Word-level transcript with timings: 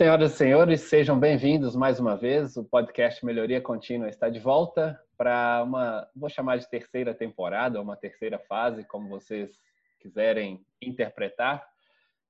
Senhoras 0.00 0.32
e 0.32 0.36
senhores, 0.38 0.80
sejam 0.80 1.20
bem-vindos 1.20 1.76
mais 1.76 2.00
uma 2.00 2.16
vez. 2.16 2.56
O 2.56 2.64
podcast 2.64 3.22
Melhoria 3.22 3.60
Contínua 3.60 4.08
está 4.08 4.30
de 4.30 4.40
volta 4.40 4.98
para 5.14 5.62
uma, 5.62 6.08
vou 6.16 6.30
chamar 6.30 6.56
de 6.56 6.66
terceira 6.70 7.12
temporada, 7.12 7.82
uma 7.82 7.94
terceira 7.98 8.38
fase, 8.38 8.82
como 8.82 9.10
vocês 9.10 9.60
quiserem 9.98 10.64
interpretar. 10.80 11.68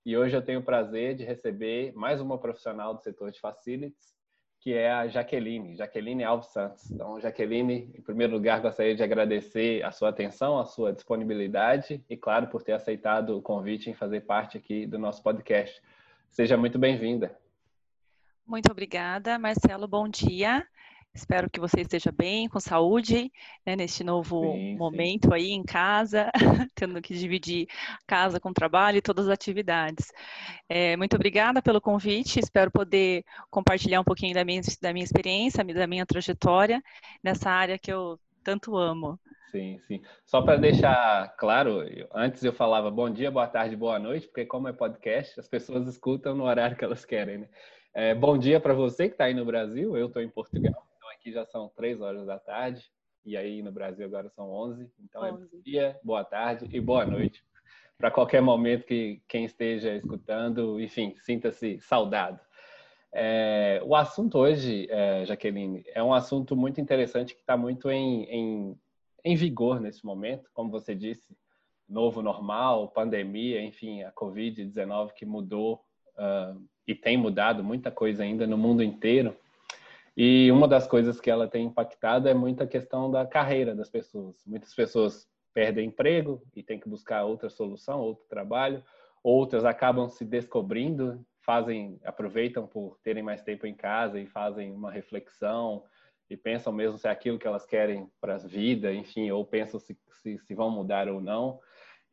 E 0.04 0.16
hoje 0.16 0.36
eu 0.36 0.42
tenho 0.42 0.58
o 0.58 0.64
prazer 0.64 1.14
de 1.14 1.22
receber 1.22 1.92
mais 1.94 2.20
uma 2.20 2.38
profissional 2.38 2.92
do 2.92 3.02
setor 3.02 3.30
de 3.30 3.38
facilities, 3.38 4.16
que 4.58 4.74
é 4.74 4.90
a 4.90 5.06
Jaqueline, 5.06 5.76
Jaqueline 5.76 6.24
Alves 6.24 6.48
Santos. 6.48 6.90
Então, 6.90 7.21
Jaqueline, 7.21 7.88
em 7.96 8.02
primeiro 8.02 8.32
lugar, 8.32 8.60
gostaria 8.60 8.96
de 8.96 9.04
agradecer 9.04 9.84
a 9.84 9.92
sua 9.92 10.08
atenção, 10.08 10.58
a 10.58 10.64
sua 10.64 10.92
disponibilidade 10.92 12.04
e, 12.10 12.16
claro, 12.16 12.48
por 12.48 12.64
ter 12.64 12.72
aceitado 12.72 13.38
o 13.38 13.40
convite 13.40 13.88
em 13.88 13.94
fazer 13.94 14.22
parte 14.22 14.58
aqui 14.58 14.88
do 14.88 14.98
nosso 14.98 15.22
podcast. 15.22 15.80
Seja 16.32 16.56
muito 16.56 16.77
bem-vinda. 16.77 17.39
Muito 18.51 18.69
obrigada, 18.69 19.38
Marcelo. 19.38 19.86
Bom 19.86 20.09
dia. 20.09 20.66
Espero 21.14 21.48
que 21.48 21.60
você 21.60 21.82
esteja 21.82 22.10
bem, 22.10 22.48
com 22.48 22.59
saúde, 22.59 23.30
né, 23.64 23.76
neste 23.76 24.02
novo 24.02 24.42
sim, 24.42 24.76
momento 24.76 25.28
sim. 25.28 25.34
aí 25.34 25.50
em 25.52 25.62
casa, 25.62 26.32
tendo 26.74 27.00
que 27.00 27.14
dividir 27.14 27.68
casa 28.09 28.40
com 28.40 28.52
trabalho 28.52 28.98
e 28.98 29.02
todas 29.02 29.28
as 29.28 29.34
atividades. 29.34 30.12
É, 30.68 30.96
muito 30.96 31.14
obrigada 31.14 31.62
pelo 31.62 31.80
convite, 31.80 32.40
espero 32.40 32.73
poder 32.73 33.24
compartilhar 33.48 34.00
um 34.00 34.04
pouquinho 34.04 34.34
da 34.34 34.45
minha, 34.45 34.60
da 34.82 34.92
minha 34.92 35.04
experiência, 35.04 35.62
da 35.62 35.87
minha 35.87 36.04
trajetória 36.04 36.82
nessa 37.23 37.51
área 37.51 37.78
que 37.78 37.92
eu 37.92 38.18
tanto 38.42 38.76
amo. 38.76 39.16
Sim, 39.52 39.78
sim. 39.87 40.02
Só 40.24 40.42
para 40.42 40.56
deixar 40.56 41.37
claro, 41.37 41.84
antes 42.12 42.42
eu 42.42 42.52
falava 42.52 42.90
bom 42.90 43.10
dia, 43.10 43.30
boa 43.30 43.46
tarde, 43.46 43.76
boa 43.76 43.98
noite, 44.01 44.26
porque 44.26 44.45
como 44.45 44.66
é 44.66 44.73
podcast, 44.73 45.38
as 45.38 45.46
pessoas 45.46 45.87
escutam 45.87 46.34
no 46.34 46.45
horário 46.45 46.76
que 46.76 46.84
elas 46.84 47.04
querem, 47.04 47.38
né? 47.38 47.48
É, 47.92 48.14
bom 48.14 48.38
dia 48.38 48.60
para 48.60 48.72
você 48.72 49.08
que 49.08 49.14
está 49.14 49.24
aí 49.24 49.34
no 49.34 49.44
Brasil. 49.44 49.96
Eu 49.96 50.06
estou 50.06 50.22
em 50.22 50.28
Portugal, 50.28 50.86
então 50.96 51.10
aqui 51.10 51.32
já 51.32 51.44
são 51.44 51.68
três 51.74 52.01
horas 52.01 52.24
da 52.24 52.38
tarde. 52.38 52.84
E 53.24 53.37
aí 53.37 53.62
no 53.62 53.73
Brasil 53.73 54.06
agora 54.06 54.30
são 54.30 54.51
11. 54.51 54.90
Então 55.01 55.23
11. 55.23 55.28
é 55.28 55.32
bom 55.32 55.62
dia, 55.62 56.00
boa 56.02 56.24
tarde 56.24 56.68
e 56.73 56.80
boa 56.80 57.04
noite. 57.04 57.45
Para 57.98 58.10
qualquer 58.10 58.40
momento 58.40 58.87
que 58.87 59.20
quem 59.28 59.45
esteja 59.45 59.95
escutando, 59.95 60.80
enfim, 60.80 61.15
sinta-se 61.18 61.80
saudado. 61.80 62.40
É, 63.12 63.82
o 63.84 63.96
assunto 63.96 64.39
hoje, 64.39 64.87
é, 64.89 65.27
Jaqueline, 65.27 65.84
é 65.89 66.03
um 66.03 66.15
assunto 66.15 66.55
muito 66.56 66.81
interessante 66.81 67.34
que 67.34 67.41
está 67.41 67.56
muito 67.56 67.91
em, 67.91 68.22
em, 68.25 68.81
em 69.25 69.34
vigor 69.34 69.81
nesse 69.81 70.06
momento, 70.06 70.48
como 70.55 70.70
você 70.70 70.95
disse, 70.95 71.37
novo 71.89 72.22
normal, 72.22 72.89
pandemia, 72.89 73.61
enfim, 73.61 74.05
a 74.05 74.12
Covid-19 74.12 75.12
que 75.12 75.27
mudou 75.27 75.84
uh, 76.17 76.70
e 76.86 76.95
tem 76.95 77.17
mudado 77.17 77.62
muita 77.62 77.91
coisa 77.91 78.23
ainda 78.23 78.47
no 78.47 78.59
mundo 78.59 78.83
inteiro. 78.83 79.36
E 80.17 80.50
uma 80.50 80.67
das 80.67 80.87
coisas 80.87 81.20
que 81.20 81.31
ela 81.31 81.48
tem 81.48 81.67
impactado 81.67 82.28
é 82.28 82.34
muita 82.34 82.67
questão 82.67 83.11
da 83.11 83.27
carreira 83.27 83.75
das 83.75 83.89
pessoas. 83.89 84.37
Muitas 84.47 84.75
pessoas 84.75 85.28
perdem 85.55 85.87
emprego 85.89 86.42
e 86.55 86.62
têm 86.62 86.78
que 86.78 86.89
buscar 86.89 87.25
outra 87.25 87.48
solução, 87.48 88.00
outro 88.00 88.25
trabalho. 88.28 88.83
Outras 89.22 89.64
acabam 89.64 90.09
se 90.09 90.25
descobrindo, 90.25 91.25
fazem, 91.45 92.00
aproveitam 92.05 92.67
por 92.67 92.98
terem 93.03 93.22
mais 93.22 93.42
tempo 93.42 93.67
em 93.67 93.75
casa 93.75 94.19
e 94.19 94.27
fazem 94.27 94.72
uma 94.72 94.91
reflexão 94.91 95.84
e 96.28 96.37
pensam 96.37 96.72
mesmo 96.72 96.97
se 96.97 97.09
é 97.09 97.11
aquilo 97.11 97.39
que 97.39 97.47
elas 97.47 97.67
querem 97.67 98.09
para 98.20 98.37
a 98.37 98.39
vida, 98.39 98.92
enfim, 98.92 99.31
ou 99.31 99.44
pensam 99.44 99.81
se, 99.81 99.98
se, 100.22 100.39
se 100.39 100.55
vão 100.55 100.70
mudar 100.70 101.09
ou 101.09 101.20
não. 101.20 101.59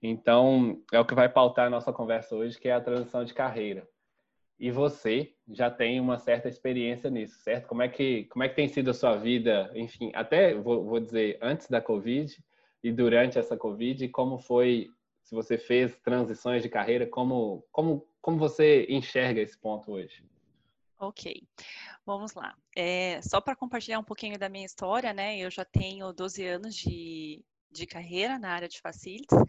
Então, 0.01 0.81
é 0.91 0.99
o 0.99 1.05
que 1.05 1.15
vai 1.15 1.29
pautar 1.29 1.67
a 1.67 1.69
nossa 1.69 1.93
conversa 1.93 2.35
hoje, 2.35 2.59
que 2.59 2.67
é 2.67 2.73
a 2.73 2.81
transição 2.81 3.23
de 3.23 3.33
carreira. 3.33 3.87
E 4.59 4.71
você 4.71 5.33
já 5.49 5.69
tem 5.69 5.99
uma 5.99 6.17
certa 6.17 6.49
experiência 6.49 7.09
nisso, 7.09 7.39
certo? 7.39 7.67
Como 7.67 7.81
é 7.81 7.87
que, 7.87 8.25
como 8.25 8.43
é 8.43 8.49
que 8.49 8.55
tem 8.55 8.67
sido 8.67 8.89
a 8.89 8.93
sua 8.93 9.15
vida, 9.15 9.71
enfim, 9.75 10.11
até 10.15 10.55
vou, 10.55 10.83
vou 10.83 10.99
dizer 10.99 11.37
antes 11.41 11.69
da 11.69 11.79
Covid 11.79 12.35
e 12.83 12.91
durante 12.91 13.37
essa 13.37 13.55
Covid, 13.55 14.07
como 14.09 14.39
foi, 14.39 14.89
se 15.21 15.35
você 15.35 15.57
fez 15.57 15.95
transições 15.97 16.63
de 16.63 16.69
carreira, 16.69 17.05
como, 17.05 17.63
como, 17.71 18.07
como 18.19 18.37
você 18.37 18.85
enxerga 18.89 19.41
esse 19.41 19.57
ponto 19.57 19.91
hoje? 19.91 20.23
Ok, 20.99 21.43
vamos 22.03 22.33
lá. 22.33 22.55
É, 22.75 23.21
só 23.21 23.39
para 23.39 23.55
compartilhar 23.55 23.99
um 23.99 24.03
pouquinho 24.03 24.39
da 24.39 24.49
minha 24.49 24.65
história, 24.65 25.13
né? 25.13 25.37
Eu 25.37 25.51
já 25.51 25.63
tenho 25.63 26.11
12 26.11 26.43
anos 26.45 26.75
de, 26.75 27.43
de 27.71 27.85
carreira 27.85 28.39
na 28.39 28.51
área 28.51 28.67
de 28.67 28.79
facilities. 28.79 29.39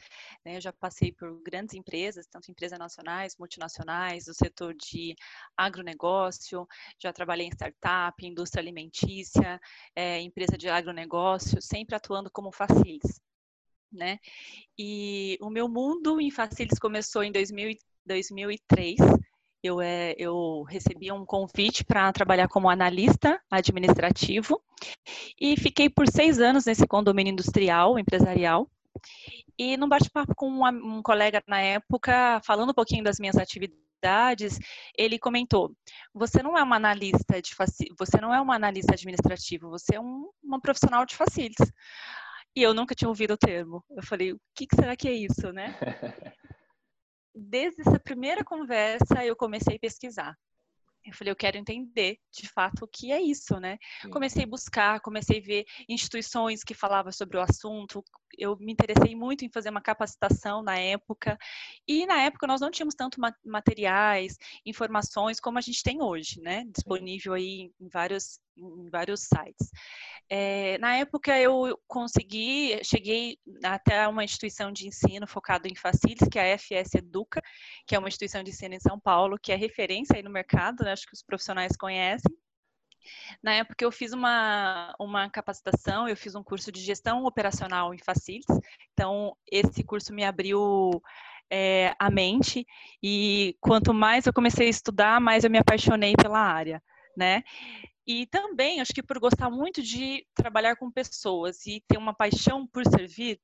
Né? 0.44 0.56
Eu 0.56 0.60
já 0.60 0.72
passei 0.72 1.12
por 1.12 1.40
grandes 1.42 1.74
empresas, 1.74 2.26
tanto 2.26 2.50
empresas 2.50 2.78
nacionais, 2.78 3.36
multinacionais, 3.38 4.24
do 4.24 4.34
setor 4.34 4.74
de 4.74 5.14
agronegócio, 5.56 6.66
já 6.98 7.12
trabalhei 7.12 7.46
em 7.46 7.52
startup, 7.52 8.14
indústria 8.24 8.60
alimentícia, 8.60 9.60
é, 9.94 10.20
empresa 10.20 10.56
de 10.56 10.68
agronegócio, 10.68 11.60
sempre 11.62 11.94
atuando 11.94 12.30
como 12.30 12.52
facilities. 12.52 13.20
Né? 13.90 14.18
E 14.78 15.38
o 15.40 15.48
meu 15.48 15.68
mundo 15.68 16.20
em 16.20 16.30
facilities 16.30 16.78
começou 16.78 17.22
em 17.22 17.32
2000, 17.32 17.76
2003, 18.04 18.98
eu, 19.62 19.80
é, 19.80 20.14
eu 20.16 20.62
recebi 20.62 21.10
um 21.10 21.24
convite 21.24 21.84
para 21.84 22.12
trabalhar 22.12 22.48
como 22.48 22.70
analista 22.70 23.40
administrativo 23.50 24.60
e 25.40 25.56
fiquei 25.56 25.88
por 25.88 26.06
seis 26.08 26.38
anos 26.38 26.64
nesse 26.64 26.86
condomínio 26.86 27.32
industrial, 27.32 27.98
empresarial. 27.98 28.68
E 29.58 29.76
num 29.76 29.88
bate-papo 29.88 30.34
com 30.34 30.48
um, 30.48 30.66
um 30.66 31.02
colega 31.02 31.42
na 31.46 31.60
época, 31.60 32.40
falando 32.44 32.70
um 32.70 32.74
pouquinho 32.74 33.02
das 33.02 33.18
minhas 33.18 33.36
atividades, 33.36 34.58
ele 34.96 35.18
comentou: 35.18 35.72
"Você 36.14 36.42
não 36.42 36.56
é 36.56 36.62
uma 36.62 36.76
analista 36.76 37.42
de 37.42 37.54
você 37.98 38.20
não 38.20 38.32
é 38.32 38.40
uma 38.40 38.54
analista 38.54 38.94
administrativo, 38.94 39.70
você 39.70 39.96
é 39.96 40.00
um, 40.00 40.30
uma 40.42 40.60
profissional 40.60 41.04
de 41.04 41.16
facilities". 41.16 41.72
E 42.56 42.62
eu 42.62 42.72
nunca 42.72 42.94
tinha 42.94 43.08
ouvido 43.08 43.34
o 43.34 43.38
termo. 43.38 43.84
Eu 43.90 44.02
falei: 44.04 44.32
"O 44.32 44.40
que, 44.54 44.66
que 44.66 44.76
será 44.76 44.96
que 44.96 45.08
é 45.08 45.12
isso, 45.12 45.52
né?" 45.52 45.74
desde 47.38 47.82
essa 47.82 47.98
primeira 47.98 48.44
conversa 48.44 49.24
eu 49.24 49.36
comecei 49.36 49.76
a 49.76 49.80
pesquisar. 49.80 50.34
Eu 51.04 51.14
falei, 51.14 51.32
eu 51.32 51.36
quero 51.36 51.56
entender 51.56 52.18
de 52.30 52.46
fato 52.48 52.84
o 52.84 52.88
que 52.88 53.10
é 53.12 53.20
isso, 53.20 53.58
né? 53.58 53.78
Sim. 54.02 54.10
Comecei 54.10 54.44
a 54.44 54.46
buscar, 54.46 55.00
comecei 55.00 55.38
a 55.38 55.42
ver 55.42 55.64
instituições 55.88 56.62
que 56.62 56.74
falavam 56.74 57.10
sobre 57.12 57.38
o 57.38 57.40
assunto. 57.40 58.04
Eu 58.36 58.56
me 58.58 58.72
interessei 58.72 59.14
muito 59.14 59.44
em 59.44 59.50
fazer 59.50 59.70
uma 59.70 59.80
capacitação 59.80 60.62
na 60.62 60.78
época. 60.78 61.38
E 61.86 62.06
na 62.06 62.22
época 62.22 62.46
nós 62.46 62.60
não 62.60 62.70
tínhamos 62.70 62.94
tanto 62.94 63.20
materiais, 63.44 64.36
informações 64.64 65.40
como 65.40 65.58
a 65.58 65.60
gente 65.60 65.82
tem 65.82 66.02
hoje, 66.02 66.40
né? 66.40 66.64
Disponível 66.74 67.34
aí 67.34 67.70
em 67.80 67.88
vários, 67.88 68.40
em 68.56 68.90
vários 68.90 69.22
sites. 69.22 69.70
É, 70.30 70.76
na 70.78 70.96
época 70.96 71.38
eu 71.38 71.78
consegui, 71.86 72.78
cheguei 72.84 73.38
até 73.64 74.06
uma 74.06 74.24
instituição 74.24 74.70
de 74.70 74.86
ensino 74.86 75.26
focado 75.26 75.66
em 75.66 75.74
facilities, 75.74 76.28
que 76.28 76.38
é 76.38 76.52
a 76.52 76.58
FS 76.58 76.96
Educa, 76.96 77.42
que 77.86 77.94
é 77.94 77.98
uma 77.98 78.08
instituição 78.08 78.42
de 78.42 78.50
ensino 78.50 78.74
em 78.74 78.80
São 78.80 79.00
Paulo, 79.00 79.38
que 79.40 79.52
é 79.52 79.56
referência 79.56 80.16
aí 80.16 80.22
no 80.22 80.30
mercado, 80.30 80.84
né? 80.84 80.92
acho 80.92 81.06
que 81.06 81.14
os 81.14 81.22
profissionais 81.22 81.76
conhecem. 81.76 82.36
Na 83.42 83.54
época 83.54 83.84
eu 83.84 83.92
fiz 83.92 84.12
uma, 84.12 84.94
uma 84.98 85.30
capacitação, 85.30 86.08
eu 86.08 86.16
fiz 86.16 86.34
um 86.34 86.42
curso 86.42 86.70
de 86.72 86.80
gestão 86.80 87.24
operacional 87.24 87.94
em 87.94 87.98
facilities, 87.98 88.58
então 88.92 89.36
esse 89.50 89.82
curso 89.84 90.12
me 90.12 90.24
abriu 90.24 91.02
é, 91.50 91.94
a 91.98 92.10
mente 92.10 92.66
e 93.02 93.56
quanto 93.60 93.94
mais 93.94 94.26
eu 94.26 94.32
comecei 94.32 94.66
a 94.66 94.70
estudar, 94.70 95.20
mais 95.20 95.44
eu 95.44 95.50
me 95.50 95.58
apaixonei 95.58 96.14
pela 96.14 96.40
área, 96.40 96.82
né? 97.16 97.42
E 98.06 98.26
também, 98.26 98.80
acho 98.80 98.92
que 98.94 99.02
por 99.02 99.18
gostar 99.18 99.50
muito 99.50 99.82
de 99.82 100.26
trabalhar 100.34 100.76
com 100.76 100.90
pessoas 100.90 101.66
e 101.66 101.82
ter 101.86 101.98
uma 101.98 102.14
paixão 102.14 102.66
por 102.66 102.84
servir, 102.86 103.38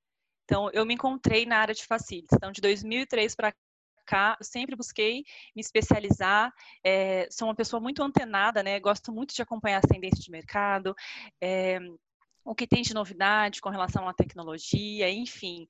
então 0.44 0.70
eu 0.72 0.84
me 0.86 0.94
encontrei 0.94 1.46
na 1.46 1.58
área 1.58 1.74
de 1.74 1.84
facilities. 1.84 2.32
Então, 2.34 2.52
de 2.52 2.60
2003 2.60 3.34
para 3.34 3.54
cá, 4.04 4.36
sempre 4.40 4.76
busquei 4.76 5.24
me 5.54 5.60
especializar. 5.60 6.52
É, 6.84 7.28
sou 7.30 7.48
uma 7.48 7.54
pessoa 7.54 7.80
muito 7.80 8.02
antenada, 8.02 8.62
né? 8.62 8.78
Gosto 8.80 9.12
muito 9.12 9.34
de 9.34 9.42
acompanhar 9.42 9.78
as 9.78 9.90
tendências 9.90 10.24
de 10.24 10.30
mercado. 10.30 10.94
É, 11.40 11.78
o 12.44 12.54
que 12.54 12.66
tem 12.66 12.82
de 12.82 12.94
novidade 12.94 13.60
com 13.60 13.70
relação 13.70 14.08
à 14.08 14.12
tecnologia, 14.12 15.10
enfim, 15.10 15.66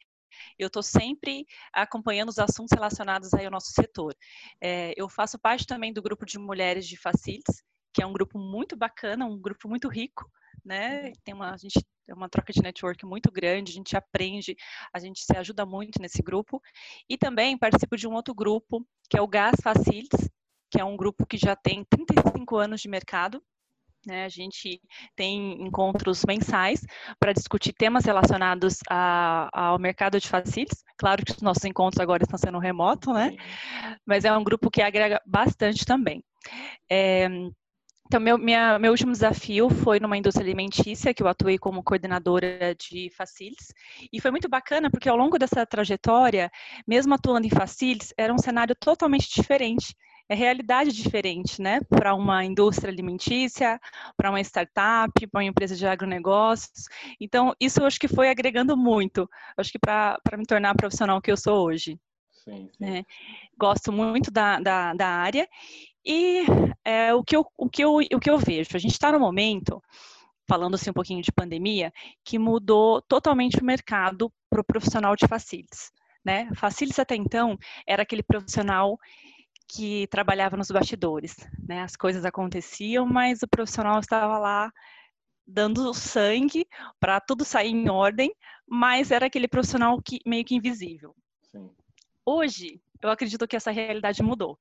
eu 0.58 0.66
estou 0.66 0.82
sempre 0.82 1.46
acompanhando 1.72 2.28
os 2.28 2.38
assuntos 2.38 2.72
relacionados 2.72 3.32
aí 3.32 3.44
ao 3.44 3.50
nosso 3.50 3.70
setor. 3.72 4.14
É, 4.60 4.92
eu 4.96 5.08
faço 5.08 5.38
parte 5.38 5.66
também 5.66 5.92
do 5.92 6.02
grupo 6.02 6.26
de 6.26 6.38
mulheres 6.38 6.86
de 6.86 6.96
facilities, 6.96 7.62
que 7.92 8.02
é 8.02 8.06
um 8.06 8.12
grupo 8.12 8.38
muito 8.38 8.76
bacana, 8.76 9.24
um 9.24 9.40
grupo 9.40 9.68
muito 9.68 9.88
rico, 9.88 10.28
né? 10.64 11.12
Tem 11.24 11.34
uma, 11.34 11.52
a 11.52 11.56
gente 11.56 11.80
é 12.06 12.14
uma 12.14 12.28
troca 12.28 12.52
de 12.52 12.62
network 12.62 13.04
muito 13.06 13.30
grande, 13.32 13.72
a 13.72 13.74
gente 13.74 13.96
aprende, 13.96 14.54
a 14.92 14.98
gente 14.98 15.20
se 15.20 15.36
ajuda 15.36 15.64
muito 15.64 16.00
nesse 16.00 16.22
grupo. 16.22 16.60
E 17.08 17.16
também 17.16 17.56
participo 17.56 17.96
de 17.96 18.06
um 18.06 18.12
outro 18.12 18.34
grupo, 18.34 18.86
que 19.08 19.16
é 19.16 19.22
o 19.22 19.28
Gas 19.28 19.56
Facilities, 19.62 20.28
que 20.70 20.80
é 20.80 20.84
um 20.84 20.96
grupo 20.96 21.26
que 21.26 21.36
já 21.36 21.56
tem 21.56 21.84
35 21.84 22.56
anos 22.56 22.80
de 22.80 22.88
mercado. 22.88 23.42
Né? 24.06 24.24
A 24.24 24.28
gente 24.28 24.82
tem 25.16 25.62
encontros 25.62 26.24
mensais 26.26 26.84
para 27.18 27.32
discutir 27.32 27.72
temas 27.72 28.04
relacionados 28.04 28.80
a, 28.90 29.48
ao 29.52 29.78
mercado 29.78 30.20
de 30.20 30.28
facilities. 30.28 30.84
Claro 30.98 31.24
que 31.24 31.32
os 31.32 31.40
nossos 31.40 31.64
encontros 31.64 32.00
agora 32.00 32.22
estão 32.22 32.38
sendo 32.38 32.58
remoto, 32.58 33.14
né? 33.14 33.34
Mas 34.04 34.26
é 34.26 34.36
um 34.36 34.44
grupo 34.44 34.70
que 34.70 34.82
agrega 34.82 35.22
bastante 35.24 35.86
também. 35.86 36.22
É, 36.90 37.28
então, 38.06 38.20
meu, 38.20 38.36
minha, 38.36 38.78
meu 38.78 38.90
último 38.92 39.12
desafio 39.12 39.70
foi 39.70 39.98
numa 39.98 40.16
indústria 40.16 40.44
alimentícia, 40.44 41.14
que 41.14 41.22
eu 41.22 41.28
atuei 41.28 41.58
como 41.58 41.82
coordenadora 41.82 42.74
de 42.74 43.10
Facilis. 43.16 43.72
E 44.12 44.20
foi 44.20 44.30
muito 44.30 44.48
bacana, 44.48 44.90
porque 44.90 45.08
ao 45.08 45.16
longo 45.16 45.38
dessa 45.38 45.64
trajetória, 45.64 46.50
mesmo 46.86 47.14
atuando 47.14 47.46
em 47.46 47.50
Facilis, 47.50 48.12
era 48.16 48.32
um 48.32 48.38
cenário 48.38 48.74
totalmente 48.78 49.28
diferente. 49.34 49.96
É 50.28 50.34
realidade 50.34 50.92
diferente, 50.92 51.60
né? 51.60 51.80
Para 51.88 52.14
uma 52.14 52.44
indústria 52.44 52.90
alimentícia, 52.90 53.80
para 54.16 54.30
uma 54.30 54.40
startup, 54.40 55.12
para 55.26 55.40
uma 55.40 55.44
empresa 55.44 55.74
de 55.74 55.86
agronegócios. 55.86 56.84
Então, 57.18 57.54
isso 57.58 57.80
eu 57.80 57.86
acho 57.86 57.98
que 57.98 58.08
foi 58.08 58.28
agregando 58.28 58.76
muito, 58.76 59.28
acho 59.56 59.72
que 59.72 59.78
para 59.78 60.18
me 60.36 60.46
tornar 60.46 60.70
a 60.70 60.74
profissional 60.74 61.20
que 61.22 61.32
eu 61.32 61.36
sou 61.36 61.66
hoje. 61.66 61.98
Sim, 62.30 62.68
sim. 62.76 62.84
É, 62.98 63.04
gosto 63.58 63.90
muito 63.90 64.30
da, 64.30 64.60
da, 64.60 64.92
da 64.92 65.08
área 65.08 65.48
e 66.04 66.44
é, 66.84 67.14
o, 67.14 67.24
que 67.24 67.34
eu, 67.34 67.46
o, 67.56 67.68
que 67.68 67.82
eu, 67.82 67.96
o 67.96 68.20
que 68.20 68.30
eu 68.30 68.38
vejo, 68.38 68.70
a 68.74 68.78
gente 68.78 68.92
está 68.92 69.10
no 69.10 69.18
momento, 69.18 69.82
falando 70.46 70.74
assim 70.74 70.90
um 70.90 70.94
pouquinho 70.94 71.22
de 71.22 71.32
pandemia, 71.32 71.92
que 72.22 72.38
mudou 72.38 73.00
totalmente 73.02 73.60
o 73.60 73.64
mercado 73.64 74.30
para 74.50 74.60
o 74.60 74.64
profissional 74.64 75.16
de 75.16 75.26
facilities. 75.26 75.90
Né? 76.24 76.50
Facilities 76.54 76.98
até 76.98 77.14
então 77.16 77.58
era 77.86 78.02
aquele 78.02 78.22
profissional 78.22 78.98
que 79.66 80.06
trabalhava 80.08 80.56
nos 80.56 80.70
bastidores, 80.70 81.34
né? 81.66 81.80
As 81.82 81.96
coisas 81.96 82.24
aconteciam, 82.24 83.06
mas 83.06 83.42
o 83.42 83.48
profissional 83.48 83.98
estava 83.98 84.38
lá 84.38 84.70
dando 85.46 85.92
sangue 85.94 86.66
para 87.00 87.18
tudo 87.18 87.44
sair 87.44 87.70
em 87.70 87.88
ordem, 87.88 88.34
mas 88.66 89.10
era 89.10 89.26
aquele 89.26 89.48
profissional 89.48 90.00
que 90.02 90.20
meio 90.26 90.44
que 90.44 90.54
invisível. 90.54 91.14
Sim. 91.50 91.70
Hoje, 92.24 92.80
eu 93.02 93.10
acredito 93.10 93.48
que 93.48 93.56
essa 93.56 93.70
realidade 93.70 94.22
mudou 94.22 94.58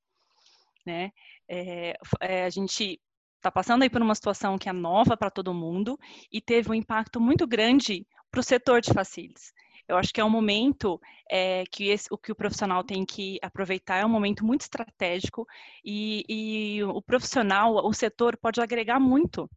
né? 0.84 1.10
É, 1.48 1.96
é, 2.20 2.44
a 2.44 2.50
gente 2.50 3.00
está 3.36 3.50
passando 3.50 3.82
aí 3.82 3.90
por 3.90 4.00
uma 4.00 4.14
situação 4.14 4.58
que 4.58 4.68
é 4.68 4.72
nova 4.72 5.16
para 5.16 5.30
todo 5.30 5.52
mundo 5.52 5.98
e 6.32 6.40
teve 6.40 6.70
um 6.70 6.74
impacto 6.74 7.20
muito 7.20 7.46
grande 7.46 8.06
para 8.30 8.40
o 8.40 8.42
setor 8.42 8.80
de 8.80 8.92
facilities. 8.92 9.52
Eu 9.86 9.98
acho 9.98 10.12
que 10.12 10.20
é 10.20 10.24
um 10.24 10.30
momento 10.30 10.98
é, 11.30 11.64
que 11.70 11.88
esse, 11.88 12.08
o 12.10 12.16
que 12.16 12.32
o 12.32 12.34
profissional 12.34 12.82
tem 12.82 13.04
que 13.04 13.38
aproveitar 13.42 13.98
é 13.98 14.06
um 14.06 14.08
momento 14.08 14.44
muito 14.44 14.62
estratégico 14.62 15.46
e, 15.84 16.24
e 16.26 16.82
o 16.84 17.02
profissional, 17.02 17.74
o 17.74 17.92
setor 17.92 18.36
pode 18.38 18.60
agregar 18.60 18.98
muito 18.98 19.48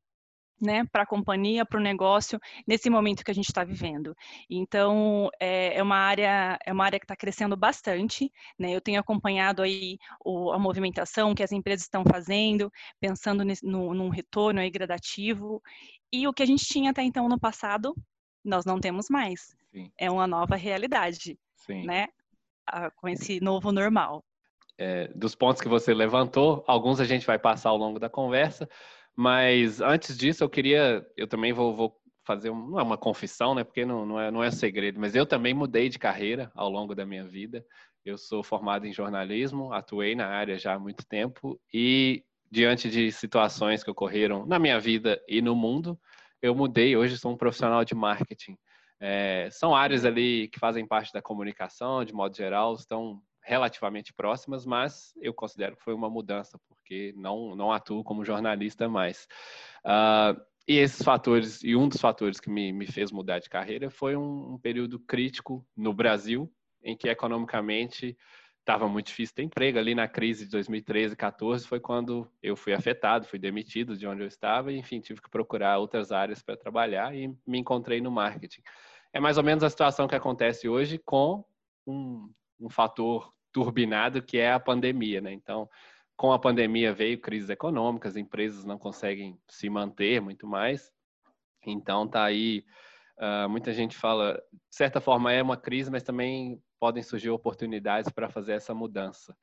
né, 0.59 0.85
para 0.91 1.03
a 1.03 1.05
companhia, 1.05 1.65
para 1.65 1.79
o 1.79 1.83
negócio, 1.83 2.39
nesse 2.65 2.89
momento 2.89 3.23
que 3.23 3.31
a 3.31 3.33
gente 3.33 3.47
está 3.47 3.63
vivendo. 3.63 4.15
Então, 4.49 5.29
é, 5.39 5.77
é, 5.77 5.83
uma 5.83 5.97
área, 5.97 6.57
é 6.65 6.73
uma 6.73 6.85
área 6.85 6.99
que 6.99 7.05
está 7.05 7.15
crescendo 7.15 7.55
bastante, 7.55 8.31
né, 8.57 8.71
eu 8.71 8.81
tenho 8.81 8.99
acompanhado 8.99 9.61
aí 9.61 9.97
o, 10.23 10.51
a 10.51 10.59
movimentação 10.59 11.35
que 11.35 11.43
as 11.43 11.51
empresas 11.51 11.83
estão 11.83 12.03
fazendo, 12.03 12.71
pensando 12.99 13.43
nesse, 13.43 13.65
no, 13.65 13.93
num 13.93 14.09
retorno 14.09 14.59
aí 14.59 14.69
gradativo, 14.69 15.61
e 16.11 16.27
o 16.27 16.33
que 16.33 16.43
a 16.43 16.47
gente 16.47 16.65
tinha 16.65 16.91
até 16.91 17.03
então 17.03 17.27
no 17.29 17.39
passado, 17.39 17.95
nós 18.43 18.65
não 18.65 18.79
temos 18.79 19.09
mais. 19.09 19.55
Sim. 19.71 19.91
É 19.97 20.09
uma 20.09 20.25
nova 20.25 20.55
realidade, 20.55 21.37
Sim. 21.55 21.85
né, 21.85 22.07
com 22.95 23.07
esse 23.07 23.39
novo 23.39 23.71
normal. 23.71 24.23
É, 24.79 25.07
dos 25.15 25.33
pontos 25.33 25.61
que 25.61 25.67
você 25.67 25.93
levantou, 25.93 26.63
alguns 26.67 26.99
a 26.99 27.05
gente 27.05 27.25
vai 27.25 27.39
passar 27.39 27.69
ao 27.69 27.77
longo 27.77 27.99
da 27.99 28.09
conversa, 28.09 28.69
mas 29.17 29.81
antes 29.81 30.15
disso, 30.15 30.43
eu 30.43 30.49
queria, 30.49 31.03
eu 31.17 31.27
também 31.27 31.51
vou, 31.51 31.75
vou 31.75 31.99
fazer 32.23 32.51
um, 32.51 32.69
não 32.69 32.79
é 32.79 32.83
uma 32.83 32.97
confissão, 32.97 33.55
né? 33.55 33.63
Porque 33.63 33.83
não, 33.83 34.05
não, 34.05 34.19
é, 34.19 34.29
não 34.29 34.43
é 34.43 34.51
segredo, 34.51 34.99
mas 34.99 35.15
eu 35.15 35.25
também 35.25 35.55
mudei 35.55 35.89
de 35.89 35.97
carreira 35.97 36.51
ao 36.53 36.69
longo 36.69 36.93
da 36.93 37.03
minha 37.03 37.23
vida. 37.23 37.65
Eu 38.05 38.15
sou 38.15 38.43
formado 38.43 38.85
em 38.85 38.93
jornalismo, 38.93 39.73
atuei 39.73 40.13
na 40.13 40.27
área 40.27 40.59
já 40.59 40.75
há 40.75 40.79
muito 40.79 41.03
tempo 41.07 41.59
e 41.73 42.23
diante 42.51 42.91
de 42.91 43.11
situações 43.11 43.83
que 43.83 43.89
ocorreram 43.89 44.45
na 44.45 44.59
minha 44.59 44.79
vida 44.79 45.19
e 45.27 45.41
no 45.41 45.55
mundo, 45.55 45.99
eu 46.39 46.53
mudei. 46.53 46.95
Hoje 46.95 47.17
sou 47.17 47.31
um 47.31 47.37
profissional 47.37 47.83
de 47.83 47.95
marketing. 47.95 48.55
É, 48.99 49.49
são 49.51 49.75
áreas 49.75 50.05
ali 50.05 50.47
que 50.49 50.59
fazem 50.59 50.85
parte 50.85 51.11
da 51.11 51.23
comunicação, 51.23 52.05
de 52.05 52.13
modo 52.13 52.37
geral, 52.37 52.75
estão 52.75 53.19
relativamente 53.43 54.13
próximas, 54.13 54.63
mas 54.63 55.11
eu 55.21 55.33
considero 55.33 55.75
que 55.75 55.83
foi 55.83 55.93
uma 55.95 56.09
mudança, 56.09 56.59
porque 56.87 57.13
não, 57.17 57.53
não 57.55 57.71
atuo 57.71 58.03
como 58.03 58.23
jornalista 58.23 58.87
mais. 58.87 59.27
Uh, 59.85 60.39
e 60.65 60.77
esses 60.77 61.01
fatores, 61.01 61.61
e 61.63 61.75
um 61.75 61.87
dos 61.87 61.99
fatores 61.99 62.39
que 62.39 62.49
me, 62.49 62.71
me 62.71 62.87
fez 62.87 63.11
mudar 63.11 63.39
de 63.39 63.49
carreira 63.49 63.89
foi 63.89 64.15
um, 64.15 64.53
um 64.53 64.57
período 64.57 64.99
crítico 64.99 65.65
no 65.75 65.93
Brasil, 65.93 66.51
em 66.81 66.95
que 66.95 67.09
economicamente 67.09 68.17
estava 68.59 68.87
muito 68.87 69.07
difícil 69.07 69.35
ter 69.35 69.43
emprego. 69.43 69.77
Ali 69.77 69.95
na 69.95 70.07
crise 70.07 70.45
de 70.45 70.51
2013, 70.51 71.15
14 71.15 71.67
foi 71.67 71.79
quando 71.79 72.29
eu 72.41 72.55
fui 72.55 72.73
afetado, 72.73 73.27
fui 73.27 73.39
demitido 73.39 73.97
de 73.97 74.07
onde 74.07 74.21
eu 74.21 74.27
estava, 74.27 74.71
e 74.71 74.77
enfim, 74.77 74.99
tive 74.99 75.21
que 75.21 75.29
procurar 75.29 75.77
outras 75.77 76.11
áreas 76.11 76.41
para 76.41 76.57
trabalhar 76.57 77.15
e 77.15 77.27
me 77.45 77.59
encontrei 77.59 78.01
no 78.01 78.11
marketing. 78.11 78.61
É 79.13 79.19
mais 79.19 79.37
ou 79.37 79.43
menos 79.43 79.63
a 79.63 79.69
situação 79.69 80.07
que 80.07 80.15
acontece 80.15 80.67
hoje 80.67 80.97
com 80.97 81.45
um, 81.85 82.29
um 82.59 82.69
fator 82.69 83.31
turbinado 83.53 84.21
que 84.21 84.37
é 84.37 84.51
a 84.51 84.59
pandemia, 84.59 85.21
né? 85.21 85.31
Então, 85.31 85.69
com 86.17 86.33
a 86.33 86.39
pandemia 86.39 86.91
veio 86.91 87.21
crises 87.21 87.49
econômicas, 87.49 88.17
empresas 88.17 88.65
não 88.65 88.77
conseguem 88.77 89.39
se 89.47 89.69
manter 89.69 90.19
muito 90.19 90.47
mais. 90.47 90.91
Então, 91.65 92.07
tá 92.07 92.23
aí. 92.23 92.65
Uh, 93.19 93.47
muita 93.49 93.71
gente 93.71 93.95
fala, 93.95 94.41
de 94.51 94.75
certa 94.75 94.99
forma 94.99 95.31
é 95.31 95.41
uma 95.41 95.57
crise, 95.57 95.91
mas 95.91 96.03
também 96.03 96.61
podem 96.79 97.03
surgir 97.03 97.29
oportunidades 97.29 98.11
para 98.11 98.29
fazer 98.29 98.53
essa 98.53 98.73
mudança. 98.73 99.35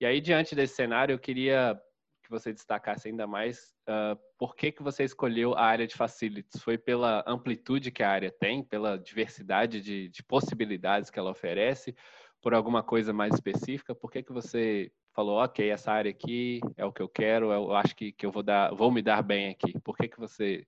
E 0.00 0.06
aí, 0.06 0.20
diante 0.20 0.54
desse 0.54 0.74
cenário, 0.74 1.14
eu 1.14 1.18
queria 1.18 1.80
que 2.24 2.30
você 2.30 2.52
destacasse 2.52 3.08
ainda 3.08 3.26
mais 3.26 3.72
uh, 3.88 4.18
por 4.36 4.56
que, 4.56 4.72
que 4.72 4.82
você 4.82 5.04
escolheu 5.04 5.54
a 5.54 5.62
área 5.62 5.86
de 5.86 5.94
facilities. 5.94 6.60
Foi 6.60 6.76
pela 6.76 7.24
amplitude 7.26 7.92
que 7.92 8.02
a 8.02 8.10
área 8.10 8.32
tem, 8.32 8.64
pela 8.64 8.98
diversidade 8.98 9.80
de, 9.80 10.08
de 10.08 10.22
possibilidades 10.24 11.08
que 11.08 11.20
ela 11.20 11.30
oferece, 11.30 11.94
por 12.42 12.52
alguma 12.52 12.82
coisa 12.82 13.12
mais 13.12 13.34
específica? 13.34 13.94
Por 13.94 14.10
que, 14.10 14.24
que 14.24 14.32
você 14.32 14.90
falou, 15.16 15.42
ok, 15.42 15.70
essa 15.70 15.90
área 15.90 16.10
aqui 16.10 16.60
é 16.76 16.84
o 16.84 16.92
que 16.92 17.00
eu 17.00 17.08
quero, 17.08 17.50
eu 17.50 17.74
acho 17.74 17.96
que, 17.96 18.12
que 18.12 18.26
eu 18.26 18.30
vou, 18.30 18.42
dar, 18.42 18.74
vou 18.74 18.92
me 18.92 19.00
dar 19.00 19.22
bem 19.22 19.48
aqui? 19.48 19.80
Por 19.80 19.96
que, 19.96 20.08
que 20.08 20.20
você 20.20 20.66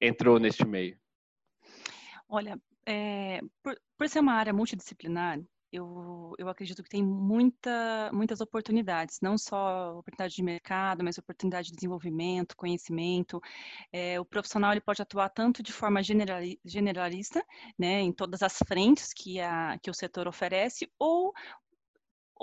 entrou 0.00 0.38
neste 0.38 0.64
meio? 0.64 0.96
Olha, 2.28 2.56
é, 2.86 3.40
por, 3.60 3.76
por 3.98 4.08
ser 4.08 4.20
uma 4.20 4.34
área 4.34 4.52
multidisciplinar, 4.52 5.40
eu, 5.72 6.34
eu 6.38 6.48
acredito 6.48 6.82
que 6.82 6.88
tem 6.88 7.02
muita, 7.02 8.10
muitas 8.12 8.40
oportunidades, 8.40 9.18
não 9.20 9.36
só 9.36 9.98
oportunidade 9.98 10.34
de 10.34 10.42
mercado, 10.42 11.02
mas 11.02 11.18
oportunidade 11.18 11.68
de 11.68 11.74
desenvolvimento, 11.74 12.56
conhecimento. 12.56 13.40
É, 13.90 14.20
o 14.20 14.24
profissional 14.24 14.72
ele 14.72 14.82
pode 14.82 15.00
atuar 15.00 15.30
tanto 15.30 15.62
de 15.62 15.72
forma 15.72 16.00
generalista, 16.02 17.44
né, 17.76 18.00
em 18.00 18.12
todas 18.12 18.42
as 18.42 18.58
frentes 18.68 19.12
que, 19.12 19.40
a, 19.40 19.78
que 19.82 19.90
o 19.90 19.94
setor 19.94 20.28
oferece, 20.28 20.88
ou 20.98 21.32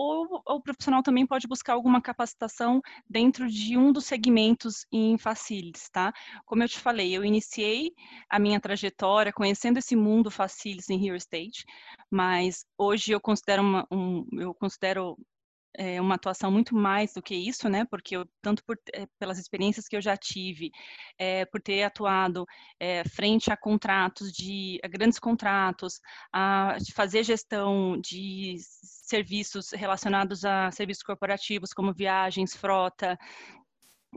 ou, 0.02 0.42
o 0.48 0.62
profissional 0.62 1.04
também 1.04 1.28
pode 1.28 1.46
buscar 1.46 1.74
alguma 1.74 2.02
capacitação 2.02 2.82
dentro 3.10 3.50
de 3.50 3.78
um 3.78 3.92
dos 3.92 4.06
segmentos 4.06 4.86
em 4.90 5.18
Facilis, 5.18 5.90
tá? 5.92 6.14
Como 6.46 6.64
eu 6.64 6.70
te 6.70 6.80
falei, 6.80 7.14
eu 7.14 7.26
iniciei 7.26 7.92
a 8.30 8.40
minha 8.40 8.62
trajetória 8.62 9.34
conhecendo 9.34 9.78
esse 9.78 9.98
mundo 9.98 10.32
Facilis 10.32 10.90
em 10.90 10.98
Real 10.98 11.18
Estate, 11.18 11.66
mas 12.10 12.66
hoje 12.78 13.12
eu 13.12 13.20
considero, 13.20 13.62
uma, 13.62 13.86
um, 13.92 14.26
eu 14.40 14.54
considero 14.54 15.18
é, 15.78 16.02
uma 16.02 16.16
atuação 16.16 16.52
muito 16.52 16.76
mais 16.76 17.14
do 17.14 17.22
que 17.22 17.36
isso, 17.36 17.70
né? 17.70 17.86
Porque 17.86 18.16
eu, 18.18 18.28
tanto 18.42 18.64
por, 18.64 18.78
é, 18.94 19.08
pelas 19.20 19.38
experiências 19.38 19.88
que 19.88 19.96
eu 19.96 20.02
já 20.02 20.18
tive, 20.18 20.72
é, 21.18 21.46
por 21.46 21.62
ter 21.62 21.84
atuado 21.84 22.46
frente 23.12 23.52
a 23.52 23.58
contratos 23.58 24.32
de 24.32 24.80
a 24.84 24.88
grandes 24.88 25.20
contratos, 25.20 26.00
a 26.34 26.78
fazer 26.94 27.24
gestão 27.24 28.00
de 28.00 28.58
serviços 28.60 29.72
relacionados 29.72 30.46
a 30.46 30.72
serviços 30.72 31.04
corporativos, 31.04 31.74
como 31.74 31.94
viagens, 31.94 32.56
frota, 32.56 33.18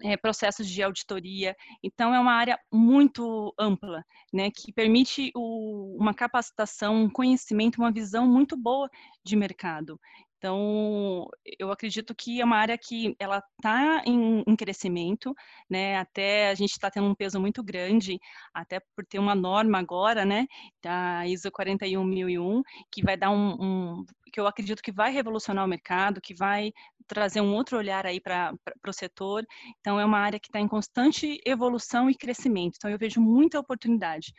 é, 0.02 0.16
processos 0.16 0.68
de 0.68 0.82
auditoria. 0.82 1.56
Então, 1.82 2.14
é 2.14 2.20
uma 2.20 2.32
área 2.32 2.58
muito 2.72 3.52
ampla, 3.58 4.04
né, 4.32 4.50
que 4.50 4.72
permite 4.72 5.30
o, 5.34 5.96
uma 5.98 6.14
capacitação, 6.14 7.04
um 7.04 7.10
conhecimento, 7.10 7.78
uma 7.78 7.92
visão 7.92 8.26
muito 8.26 8.56
boa 8.56 8.88
de 9.24 9.36
mercado. 9.36 10.00
Então, 10.42 11.30
eu 11.56 11.70
acredito 11.70 12.12
que 12.16 12.40
é 12.40 12.44
uma 12.44 12.56
área 12.56 12.76
que 12.76 13.14
ela 13.16 13.38
está 13.38 14.02
em, 14.04 14.42
em, 14.44 14.56
crescimento, 14.56 15.32
né? 15.70 15.96
Até 15.96 16.50
a 16.50 16.54
gente 16.56 16.72
está 16.72 16.90
tendo 16.90 17.06
um 17.06 17.14
peso 17.14 17.40
muito 17.40 17.62
grande, 17.62 18.18
até 18.52 18.80
por 18.80 19.06
ter 19.06 19.20
uma 19.20 19.36
norma 19.36 19.78
agora, 19.78 20.24
né? 20.24 20.48
Da 20.82 21.24
ISO 21.28 21.48
41001, 21.52 22.60
que 22.90 23.04
vai 23.04 23.16
dar 23.16 23.30
um, 23.30 23.52
um 23.52 24.06
que 24.32 24.40
eu 24.40 24.48
acredito 24.48 24.82
que 24.82 24.90
vai 24.90 25.12
revolucionar 25.12 25.64
o 25.64 25.68
mercado, 25.68 26.20
que 26.20 26.34
vai 26.34 26.72
trazer 27.06 27.40
um 27.40 27.54
outro 27.54 27.78
olhar 27.78 28.04
aí 28.04 28.20
para 28.20 28.52
o 28.84 28.92
setor. 28.92 29.46
Então, 29.78 30.00
é 30.00 30.04
uma 30.04 30.18
área 30.18 30.40
que 30.40 30.48
está 30.48 30.58
em 30.58 30.66
constante 30.66 31.40
evolução 31.46 32.10
e 32.10 32.16
crescimento. 32.16 32.74
Então, 32.78 32.90
eu 32.90 32.98
vejo 32.98 33.20
muita 33.20 33.60
oportunidade 33.60 34.32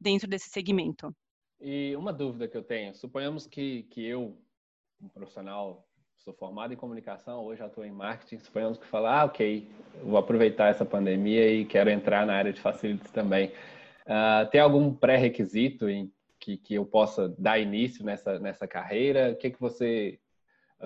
dentro 0.00 0.26
desse 0.26 0.50
segmento. 0.50 1.14
E 1.60 1.94
uma 1.94 2.12
dúvida 2.12 2.48
que 2.48 2.56
eu 2.56 2.62
tenho, 2.64 2.92
suponhamos 2.92 3.46
que, 3.46 3.84
que 3.84 4.04
eu 4.04 4.36
um 5.02 5.08
profissional 5.08 5.84
sou 6.18 6.34
formado 6.34 6.74
em 6.74 6.76
comunicação, 6.76 7.44
hoje 7.44 7.62
atuo 7.62 7.84
em 7.84 7.92
marketing, 7.92 8.38
suponhamos 8.38 8.76
que 8.76 8.86
falar, 8.86 9.20
ah, 9.20 9.24
ok, 9.24 9.66
vou 10.02 10.18
aproveitar 10.18 10.68
essa 10.68 10.84
pandemia 10.84 11.50
e 11.50 11.64
quero 11.64 11.88
entrar 11.90 12.26
na 12.26 12.34
área 12.34 12.52
de 12.52 12.60
facilities 12.60 13.10
também. 13.12 13.48
Uh, 14.04 14.48
tem 14.50 14.60
algum 14.60 14.92
pré-requisito 14.92 15.86
que, 16.38 16.56
que 16.56 16.74
eu 16.74 16.84
possa 16.84 17.28
dar 17.38 17.58
início 17.58 18.04
nessa, 18.04 18.38
nessa 18.38 18.66
carreira? 18.66 19.32
O 19.32 19.36
que, 19.36 19.50
que 19.50 19.60
você 19.60 20.18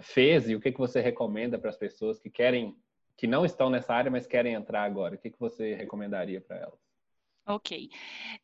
fez 0.01 0.49
e 0.49 0.55
o 0.55 0.61
que, 0.61 0.71
que 0.71 0.79
você 0.79 1.01
recomenda 1.01 1.59
para 1.59 1.71
as 1.71 1.77
pessoas 1.77 2.19
que 2.19 2.31
querem, 2.31 2.77
que 3.17 3.27
não 3.27 3.45
estão 3.45 3.71
nessa 3.71 3.95
área, 3.95 4.11
mas 4.11 4.27
querem 4.27 4.55
entrar 4.55 4.85
agora? 4.85 5.15
O 5.15 5.19
que, 5.19 5.31
que 5.31 5.41
você 5.41 5.75
recomendaria 5.75 6.41
para 6.41 6.57
elas? 6.59 6.81
Ok. 7.47 7.91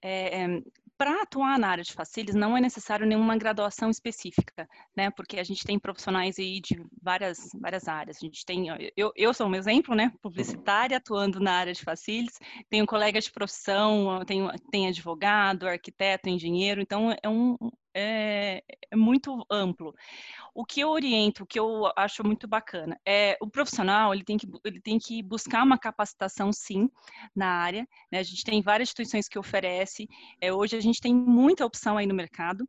É, 0.02 0.42
é 0.42 0.62
para 0.98 1.22
atuar 1.22 1.58
na 1.60 1.68
área 1.68 1.84
de 1.84 1.92
facilities 1.92 2.34
não 2.34 2.56
é 2.56 2.60
necessário 2.60 3.06
nenhuma 3.06 3.38
graduação 3.38 3.88
específica, 3.88 4.68
né? 4.96 5.10
Porque 5.10 5.38
a 5.38 5.44
gente 5.44 5.64
tem 5.64 5.78
profissionais 5.78 6.38
aí 6.40 6.60
de 6.60 6.76
várias, 7.00 7.50
várias 7.54 7.86
áreas. 7.86 8.16
A 8.16 8.20
gente 8.20 8.44
tem, 8.44 8.66
eu, 8.96 9.12
eu 9.14 9.32
sou 9.32 9.46
um 9.46 9.54
exemplo, 9.54 9.94
né? 9.94 10.12
Publicitária 10.20 10.96
atuando 10.96 11.38
na 11.38 11.52
área 11.52 11.72
de 11.72 11.84
facilities, 11.84 12.40
tenho 12.68 12.84
colegas 12.84 13.24
de 13.24 13.30
profissão, 13.30 14.24
tenho, 14.26 14.50
tenho 14.72 14.88
advogado, 14.88 15.68
arquiteto, 15.68 16.28
engenheiro, 16.28 16.80
então 16.80 17.16
é 17.22 17.28
um, 17.28 17.56
é, 17.94 18.62
é, 18.90 18.96
muito 18.96 19.44
amplo. 19.50 19.94
O 20.54 20.64
que 20.64 20.80
eu 20.80 20.88
oriento, 20.88 21.44
o 21.44 21.46
que 21.46 21.58
eu 21.58 21.90
acho 21.96 22.24
muito 22.24 22.46
bacana, 22.46 22.98
é 23.06 23.36
o 23.40 23.48
profissional 23.48 24.14
ele 24.14 24.24
tem 24.24 24.36
que, 24.36 24.46
ele 24.64 24.80
tem 24.80 24.98
que 24.98 25.22
buscar 25.22 25.62
uma 25.64 25.78
capacitação, 25.78 26.52
sim, 26.52 26.90
na 27.34 27.48
área. 27.48 27.86
Né? 28.10 28.18
A 28.18 28.22
gente 28.22 28.44
tem 28.44 28.62
várias 28.62 28.88
instituições 28.88 29.28
que 29.28 29.38
oferecem. 29.38 30.08
É, 30.40 30.52
hoje 30.52 30.76
a 30.76 30.80
gente 30.80 31.00
tem 31.00 31.14
muita 31.14 31.64
opção 31.64 31.96
aí 31.96 32.06
no 32.06 32.14
mercado 32.14 32.68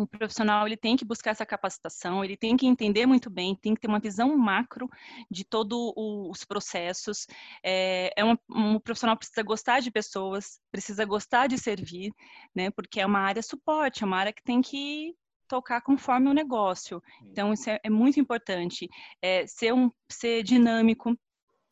um 0.00 0.06
profissional 0.06 0.66
ele 0.66 0.76
tem 0.76 0.96
que 0.96 1.04
buscar 1.04 1.30
essa 1.30 1.46
capacitação, 1.46 2.24
ele 2.24 2.36
tem 2.36 2.56
que 2.56 2.66
entender 2.66 3.06
muito 3.06 3.30
bem, 3.30 3.54
tem 3.54 3.74
que 3.74 3.80
ter 3.80 3.88
uma 3.88 3.98
visão 3.98 4.36
macro 4.36 4.88
de 5.30 5.44
todos 5.44 5.92
os 5.96 6.44
processos. 6.44 7.26
É, 7.62 8.12
é 8.16 8.24
um, 8.24 8.36
um, 8.50 8.80
profissional 8.80 9.16
precisa 9.16 9.42
gostar 9.42 9.80
de 9.80 9.90
pessoas, 9.90 10.60
precisa 10.70 11.04
gostar 11.04 11.46
de 11.46 11.58
servir, 11.58 12.12
né? 12.54 12.70
Porque 12.70 13.00
é 13.00 13.06
uma 13.06 13.20
área 13.20 13.42
suporte, 13.42 14.02
é 14.02 14.06
uma 14.06 14.16
área 14.16 14.32
que 14.32 14.42
tem 14.42 14.60
que 14.60 15.14
tocar 15.48 15.80
conforme 15.80 16.28
o 16.28 16.34
negócio. 16.34 17.02
Então 17.22 17.52
isso 17.52 17.70
é, 17.70 17.80
é 17.82 17.90
muito 17.90 18.20
importante. 18.20 18.88
É, 19.22 19.46
ser 19.46 19.72
um 19.72 19.90
ser 20.10 20.42
dinâmico, 20.42 21.16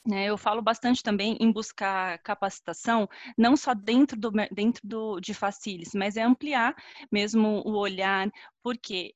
eu 0.07 0.37
falo 0.37 0.61
bastante 0.61 1.03
também 1.03 1.37
em 1.41 1.51
buscar 1.51 2.19
capacitação, 2.19 3.09
não 3.39 3.57
só 3.57 3.75
dentro, 3.75 4.19
do, 4.19 4.31
dentro 4.53 4.87
do, 4.87 5.19
de 5.19 5.33
Facilis, 5.33 5.95
mas 5.95 6.17
é 6.17 6.23
ampliar 6.23 6.75
mesmo 7.11 7.63
o 7.65 7.77
olhar, 7.79 8.31
porque 8.63 9.15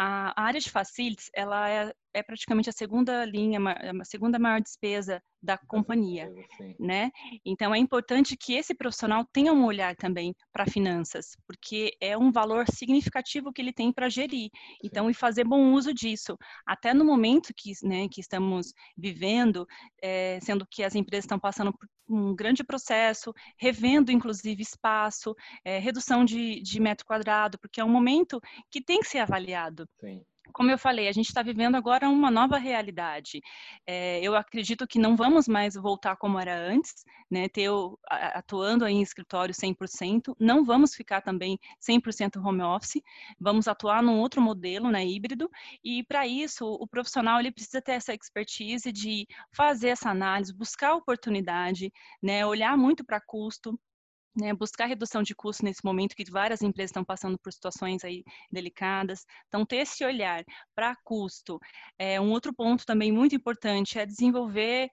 a 0.00 0.32
área 0.40 0.60
de 0.60 0.70
Facilities, 0.70 1.28
ela 1.34 1.68
é, 1.68 1.92
é 2.14 2.22
praticamente 2.22 2.70
a 2.70 2.72
segunda 2.72 3.24
linha, 3.24 3.58
a 4.00 4.04
segunda 4.04 4.38
maior 4.38 4.60
despesa 4.60 5.20
da 5.42 5.58
companhia, 5.58 6.32
né? 6.78 7.10
Então 7.44 7.74
é 7.74 7.78
importante 7.78 8.36
que 8.36 8.54
esse 8.54 8.76
profissional 8.76 9.24
tenha 9.32 9.52
um 9.52 9.64
olhar 9.64 9.96
também 9.96 10.32
para 10.52 10.66
finanças, 10.66 11.36
porque 11.48 11.96
é 12.00 12.16
um 12.16 12.30
valor 12.30 12.64
significativo 12.70 13.52
que 13.52 13.60
ele 13.60 13.72
tem 13.72 13.92
para 13.92 14.08
gerir. 14.08 14.50
Então 14.84 15.10
e 15.10 15.14
fazer 15.14 15.42
bom 15.42 15.72
uso 15.72 15.92
disso, 15.92 16.38
até 16.64 16.94
no 16.94 17.04
momento 17.04 17.52
que, 17.56 17.72
né, 17.82 18.06
que 18.08 18.20
estamos 18.20 18.72
vivendo, 18.96 19.66
é, 20.00 20.38
sendo 20.40 20.64
que 20.70 20.84
as 20.84 20.94
empresas 20.94 21.24
estão 21.24 21.40
passando 21.40 21.72
por 21.76 21.88
um 22.08 22.34
grande 22.34 22.64
processo, 22.64 23.34
revendo 23.56 24.10
inclusive 24.10 24.62
espaço, 24.62 25.34
é, 25.64 25.78
redução 25.78 26.24
de, 26.24 26.60
de 26.60 26.80
metro 26.80 27.06
quadrado, 27.06 27.58
porque 27.58 27.80
é 27.80 27.84
um 27.84 27.90
momento 27.90 28.40
que 28.70 28.82
tem 28.82 29.00
que 29.00 29.08
ser 29.08 29.18
avaliado. 29.18 29.88
Sim 30.00 30.24
como 30.52 30.70
eu 30.70 30.78
falei, 30.78 31.08
a 31.08 31.12
gente 31.12 31.28
está 31.28 31.42
vivendo 31.42 31.76
agora 31.76 32.08
uma 32.08 32.30
nova 32.30 32.58
realidade. 32.58 33.40
É, 33.86 34.20
eu 34.22 34.34
acredito 34.34 34.86
que 34.86 34.98
não 34.98 35.16
vamos 35.16 35.48
mais 35.48 35.74
voltar 35.74 36.16
como 36.16 36.38
era 36.38 36.56
antes, 36.56 37.04
né, 37.30 37.48
ter, 37.48 37.68
atuando 38.08 38.86
em 38.86 39.02
escritório 39.02 39.54
100%, 39.54 40.34
não 40.38 40.64
vamos 40.64 40.94
ficar 40.94 41.20
também 41.20 41.58
100% 41.80 42.44
home 42.44 42.62
office, 42.62 43.02
vamos 43.38 43.68
atuar 43.68 44.02
num 44.02 44.18
outro 44.18 44.40
modelo, 44.40 44.90
né, 44.90 45.04
híbrido, 45.06 45.50
e 45.84 46.02
para 46.04 46.26
isso 46.26 46.66
o 46.66 46.86
profissional 46.86 47.38
ele 47.40 47.52
precisa 47.52 47.82
ter 47.82 47.92
essa 47.92 48.14
expertise 48.14 48.90
de 48.92 49.26
fazer 49.52 49.88
essa 49.88 50.10
análise, 50.10 50.54
buscar 50.54 50.94
oportunidade, 50.94 51.92
né, 52.22 52.44
olhar 52.46 52.76
muito 52.76 53.04
para 53.04 53.20
custo, 53.20 53.78
né, 54.38 54.52
buscar 54.54 54.86
redução 54.86 55.22
de 55.22 55.34
custo 55.34 55.64
nesse 55.64 55.84
momento 55.84 56.14
que 56.14 56.30
várias 56.30 56.62
empresas 56.62 56.90
estão 56.90 57.04
passando 57.04 57.38
por 57.38 57.52
situações 57.52 58.04
aí 58.04 58.24
delicadas. 58.50 59.26
Então, 59.48 59.66
ter 59.66 59.76
esse 59.78 60.04
olhar 60.04 60.44
para 60.74 60.96
custo. 61.04 61.58
É, 61.98 62.20
um 62.20 62.30
outro 62.30 62.54
ponto 62.54 62.86
também 62.86 63.10
muito 63.10 63.34
importante 63.34 63.98
é 63.98 64.06
desenvolver 64.06 64.88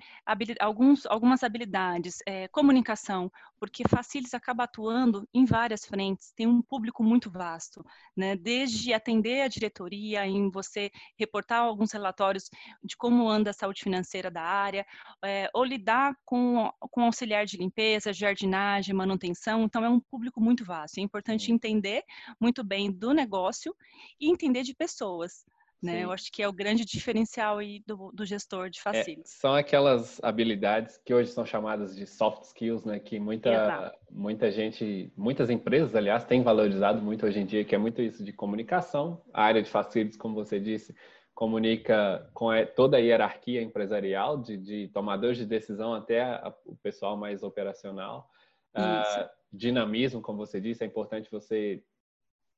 alguns, 0.59 1.05
algumas 1.05 1.43
habilidades, 1.43 2.17
é, 2.25 2.47
comunicação, 2.47 3.31
porque 3.59 3.83
Facilis 3.87 4.33
acaba 4.33 4.63
atuando 4.63 5.27
em 5.33 5.45
várias 5.45 5.85
frentes, 5.85 6.31
tem 6.35 6.47
um 6.47 6.61
público 6.61 7.03
muito 7.03 7.29
vasto, 7.29 7.85
né, 8.15 8.35
desde 8.35 8.93
atender 8.93 9.41
a 9.41 9.47
diretoria, 9.47 10.25
em 10.25 10.49
você 10.49 10.91
reportar 11.17 11.61
alguns 11.61 11.91
relatórios 11.91 12.49
de 12.83 12.95
como 12.97 13.29
anda 13.29 13.51
a 13.51 13.53
saúde 13.53 13.83
financeira 13.83 14.31
da 14.31 14.41
área, 14.41 14.85
é, 15.23 15.49
ou 15.53 15.63
lidar 15.63 16.15
com, 16.23 16.71
com 16.79 17.01
auxiliar 17.01 17.45
de 17.45 17.57
limpeza, 17.57 18.13
jardinagem, 18.13 18.93
manutenção, 18.95 19.34
atenção, 19.35 19.63
então 19.63 19.83
é 19.83 19.89
um 19.89 19.99
público 19.99 20.41
muito 20.41 20.63
vasto. 20.63 20.97
É 20.97 21.01
importante 21.01 21.51
entender 21.51 22.03
muito 22.39 22.63
bem 22.63 22.91
do 22.91 23.13
negócio 23.13 23.75
e 24.19 24.31
entender 24.31 24.63
de 24.63 24.73
pessoas. 24.73 25.45
Né? 25.83 26.03
Eu 26.03 26.11
acho 26.11 26.31
que 26.31 26.41
é 26.41 26.47
o 26.47 26.53
grande 26.53 26.83
diferencial 26.83 27.59
aí 27.59 27.83
do, 27.85 28.11
do 28.11 28.25
gestor 28.25 28.69
de 28.71 28.81
facilities. 28.81 29.35
É, 29.35 29.39
são 29.39 29.53
aquelas 29.53 30.23
habilidades 30.23 30.97
que 30.97 31.13
hoje 31.13 31.29
são 31.29 31.45
chamadas 31.45 31.95
de 31.95 32.07
soft 32.07 32.43
skills, 32.43 32.83
né? 32.83 32.97
Que 32.97 33.19
muita, 33.19 33.93
muita 34.09 34.49
gente, 34.49 35.13
muitas 35.15 35.47
empresas, 35.49 35.95
aliás, 35.95 36.23
têm 36.23 36.41
valorizado 36.41 37.03
muito 37.03 37.25
hoje 37.25 37.39
em 37.39 37.45
dia, 37.45 37.63
que 37.63 37.75
é 37.75 37.77
muito 37.77 38.01
isso 38.01 38.23
de 38.23 38.33
comunicação. 38.33 39.21
A 39.31 39.43
área 39.43 39.61
de 39.61 39.69
facilities, 39.69 40.17
como 40.17 40.33
você 40.33 40.59
disse, 40.59 40.95
comunica 41.35 42.27
com 42.33 42.47
toda 42.75 42.97
a 42.97 42.99
hierarquia 42.99 43.61
empresarial, 43.61 44.41
de, 44.41 44.57
de 44.57 44.87
tomadores 44.87 45.37
de 45.37 45.45
decisão 45.45 45.93
até 45.93 46.23
a, 46.23 46.51
o 46.65 46.75
pessoal 46.77 47.15
mais 47.15 47.43
operacional. 47.43 48.27
Uh, 48.75 49.29
dinamismo, 49.51 50.21
como 50.21 50.37
você 50.37 50.59
disse, 50.59 50.83
é 50.83 50.87
importante 50.87 51.31
você 51.31 51.83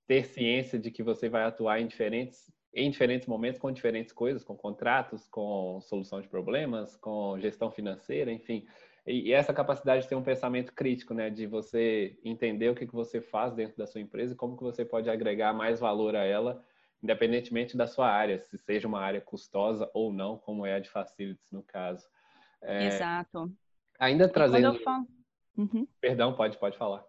ter 0.07 0.25
ciência 0.25 0.79
de 0.79 0.89
que 0.89 1.03
você 1.03 1.29
vai 1.29 1.43
atuar 1.43 1.79
em 1.79 1.87
diferentes 1.87 2.51
em 2.73 2.91
diferentes 2.91 3.27
momentos 3.27 3.59
com 3.59 3.71
diferentes 3.71 4.13
coisas, 4.13 4.43
com 4.43 4.55
contratos, 4.55 5.27
com 5.27 5.79
solução 5.81 6.21
de 6.21 6.27
problemas, 6.27 6.95
com 6.97 7.39
gestão 7.39 7.71
financeira, 7.71 8.31
enfim. 8.31 8.67
E, 9.05 9.29
e 9.29 9.33
essa 9.33 9.53
capacidade 9.53 10.03
de 10.03 10.07
ter 10.07 10.15
um 10.15 10.21
pensamento 10.21 10.71
crítico, 10.73 11.13
né, 11.13 11.29
de 11.29 11.47
você 11.47 12.19
entender 12.23 12.69
o 12.69 12.75
que, 12.75 12.85
que 12.85 12.93
você 12.93 13.19
faz 13.19 13.53
dentro 13.55 13.77
da 13.77 13.87
sua 13.87 13.99
empresa 13.99 14.33
e 14.33 14.37
como 14.37 14.55
que 14.55 14.63
você 14.63 14.85
pode 14.85 15.09
agregar 15.09 15.53
mais 15.53 15.79
valor 15.79 16.15
a 16.15 16.23
ela, 16.23 16.63
independentemente 17.01 17.75
da 17.75 17.87
sua 17.87 18.09
área, 18.09 18.37
se 18.37 18.57
seja 18.59 18.87
uma 18.87 18.99
área 18.99 19.21
custosa 19.21 19.89
ou 19.91 20.13
não, 20.13 20.37
como 20.37 20.65
é 20.65 20.75
a 20.75 20.79
de 20.79 20.89
facilities 20.89 21.51
no 21.51 21.63
caso. 21.63 22.05
É, 22.61 22.87
Exato. 22.87 23.51
Ainda 23.99 24.29
trazendo. 24.29 24.77
Uhum. 25.57 25.87
Perdão, 25.99 26.35
pode, 26.35 26.57
pode 26.57 26.77
falar. 26.77 27.03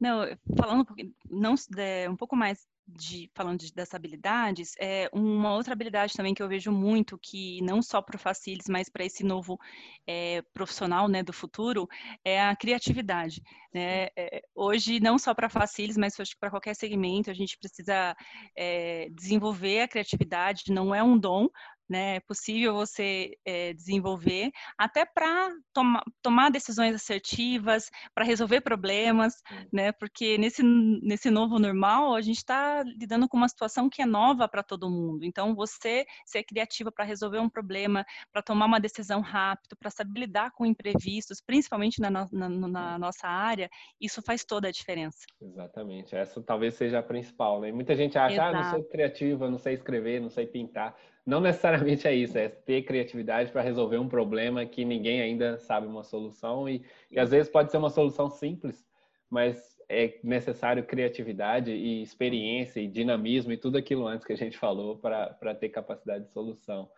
Não, 0.00 0.22
falando 0.56 0.86
não 1.28 1.54
é, 1.76 2.08
um 2.08 2.16
pouco 2.16 2.34
mais 2.34 2.66
de 2.86 3.30
falando 3.34 3.60
de, 3.60 3.72
dessas 3.72 3.94
habilidades, 3.94 4.74
é 4.78 5.08
uma 5.12 5.54
outra 5.54 5.72
habilidade 5.72 6.14
também 6.14 6.34
que 6.34 6.42
eu 6.42 6.48
vejo 6.48 6.72
muito 6.72 7.18
que 7.18 7.62
não 7.62 7.80
só 7.80 8.02
para 8.02 8.16
o 8.16 8.18
Facilis, 8.18 8.66
mas 8.68 8.88
para 8.88 9.04
esse 9.04 9.22
novo 9.22 9.58
é, 10.06 10.42
profissional, 10.52 11.06
né, 11.08 11.22
do 11.22 11.32
futuro, 11.32 11.88
é 12.24 12.42
a 12.42 12.56
criatividade. 12.56 13.42
Né? 13.72 14.08
É, 14.16 14.42
hoje 14.54 14.98
não 14.98 15.18
só 15.18 15.32
para 15.34 15.48
Facilis, 15.48 15.96
mas 15.96 16.18
acho 16.18 16.32
que 16.32 16.40
para 16.40 16.50
qualquer 16.50 16.74
segmento 16.74 17.30
a 17.30 17.34
gente 17.34 17.56
precisa 17.58 18.16
é, 18.56 19.08
desenvolver 19.10 19.82
a 19.82 19.88
criatividade. 19.88 20.72
Não 20.72 20.94
é 20.94 21.02
um 21.02 21.16
dom, 21.16 21.48
né? 21.90 22.16
É 22.16 22.20
possível 22.20 22.72
você 22.72 23.36
é, 23.44 23.72
desenvolver 23.72 24.52
até 24.78 25.04
para 25.04 25.50
toma, 25.72 26.00
tomar 26.22 26.50
decisões 26.50 26.94
assertivas, 26.94 27.90
para 28.14 28.24
resolver 28.24 28.60
problemas, 28.60 29.34
né? 29.72 29.90
Porque 29.90 30.38
nesse, 30.38 30.62
nesse 30.62 31.30
novo 31.30 31.58
normal 31.58 32.14
a 32.14 32.20
gente 32.20 32.36
está 32.36 32.84
lidando 32.84 33.28
com 33.28 33.36
uma 33.36 33.48
situação 33.48 33.90
que 33.90 34.00
é 34.00 34.06
nova 34.06 34.48
para 34.48 34.62
todo 34.62 34.88
mundo. 34.88 35.24
Então, 35.24 35.52
você 35.54 36.06
ser 36.24 36.44
criativa 36.44 36.92
para 36.92 37.04
resolver 37.04 37.40
um 37.40 37.48
problema, 37.48 38.06
para 38.32 38.40
tomar 38.40 38.66
uma 38.66 38.78
decisão 38.78 39.20
rápido, 39.20 39.76
para 39.76 39.90
saber 39.90 40.20
lidar 40.20 40.52
com 40.52 40.64
imprevistos, 40.64 41.40
principalmente 41.40 42.00
na, 42.00 42.10
na, 42.10 42.48
na, 42.48 42.98
nossa 42.98 43.26
área, 43.26 43.68
isso 44.00 44.22
faz 44.22 44.44
toda 44.44 44.68
a 44.68 44.70
diferença. 44.70 45.26
Exatamente. 45.40 46.14
Essa 46.14 46.40
talvez 46.40 46.74
seja 46.74 47.00
a 47.00 47.02
principal, 47.02 47.60
né? 47.60 47.72
Muita 47.72 47.96
gente 47.96 48.16
acha, 48.16 48.34
Exato. 48.34 48.56
ah, 48.56 48.62
não 48.62 48.70
sou 48.70 48.84
criativa, 48.84 49.50
não 49.50 49.58
sei 49.58 49.74
escrever, 49.74 50.20
não 50.20 50.30
sei 50.30 50.46
pintar 50.46 50.96
não 51.26 51.40
necessariamente 51.40 52.06
é 52.08 52.14
isso, 52.14 52.36
é 52.38 52.48
ter 52.48 52.82
criatividade 52.82 53.52
para 53.52 53.62
resolver 53.62 53.98
um 53.98 54.08
problema 54.08 54.64
que 54.64 54.84
ninguém 54.84 55.20
ainda 55.20 55.58
sabe 55.58 55.86
uma 55.86 56.02
solução 56.02 56.68
e, 56.68 56.84
e 57.10 57.18
às 57.18 57.30
vezes 57.30 57.50
pode 57.50 57.70
ser 57.70 57.76
uma 57.76 57.90
solução 57.90 58.30
simples, 58.30 58.86
mas 59.28 59.78
é 59.88 60.18
necessário 60.22 60.84
criatividade 60.84 61.72
e 61.72 62.02
experiência 62.02 62.80
e 62.80 62.86
dinamismo 62.86 63.52
e 63.52 63.56
tudo 63.56 63.76
aquilo 63.76 64.06
antes 64.06 64.24
que 64.24 64.32
a 64.32 64.36
gente 64.36 64.56
falou 64.56 64.96
para 64.96 65.54
ter 65.54 65.68
capacidade 65.68 66.24
de 66.24 66.30
solução. 66.30 66.88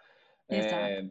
É, 0.49 1.07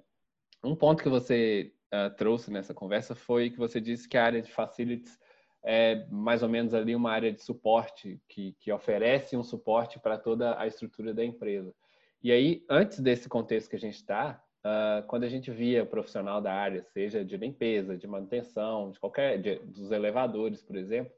um 0.63 0.75
ponto 0.75 1.01
que 1.01 1.10
você 1.10 1.74
uh, 1.91 2.15
trouxe 2.15 2.51
nessa 2.51 2.74
conversa 2.74 3.15
foi 3.15 3.50
que 3.50 3.58
você 3.58 3.82
disse 3.82 4.08
que 4.08 4.18
a 4.18 4.24
área 4.24 4.41
de 4.41 4.51
facilities 4.51 5.20
é 5.63 6.06
mais 6.10 6.44
ou 6.44 6.50
menos 6.50 6.74
ali 6.74 6.96
uma 6.96 7.12
área 7.12 7.32
de 7.32 7.41
suporte 7.41 8.20
que, 8.27 8.53
que 8.60 8.72
oferece 8.72 9.36
um 9.36 9.44
suporte 9.44 10.00
para 10.00 10.18
toda 10.18 10.60
a 10.60 10.68
estrutura 10.68 11.13
da 11.13 11.24
empresa. 11.24 11.74
E 12.23 12.31
aí, 12.31 12.63
antes 12.69 12.99
desse 12.99 13.27
contexto 13.27 13.69
que 13.69 13.75
a 13.75 13.79
gente 13.79 13.95
está, 13.95 14.43
uh, 14.63 15.05
quando 15.07 15.23
a 15.23 15.29
gente 15.29 15.49
via 15.49 15.85
profissional 15.85 16.39
da 16.39 16.53
área, 16.53 16.83
seja 16.83 17.25
de 17.25 17.35
limpeza, 17.35 17.97
de 17.97 18.05
manutenção, 18.07 18.91
de 18.91 18.99
qualquer, 18.99 19.41
de, 19.41 19.55
dos 19.59 19.91
elevadores, 19.91 20.61
por 20.61 20.75
exemplo, 20.75 21.11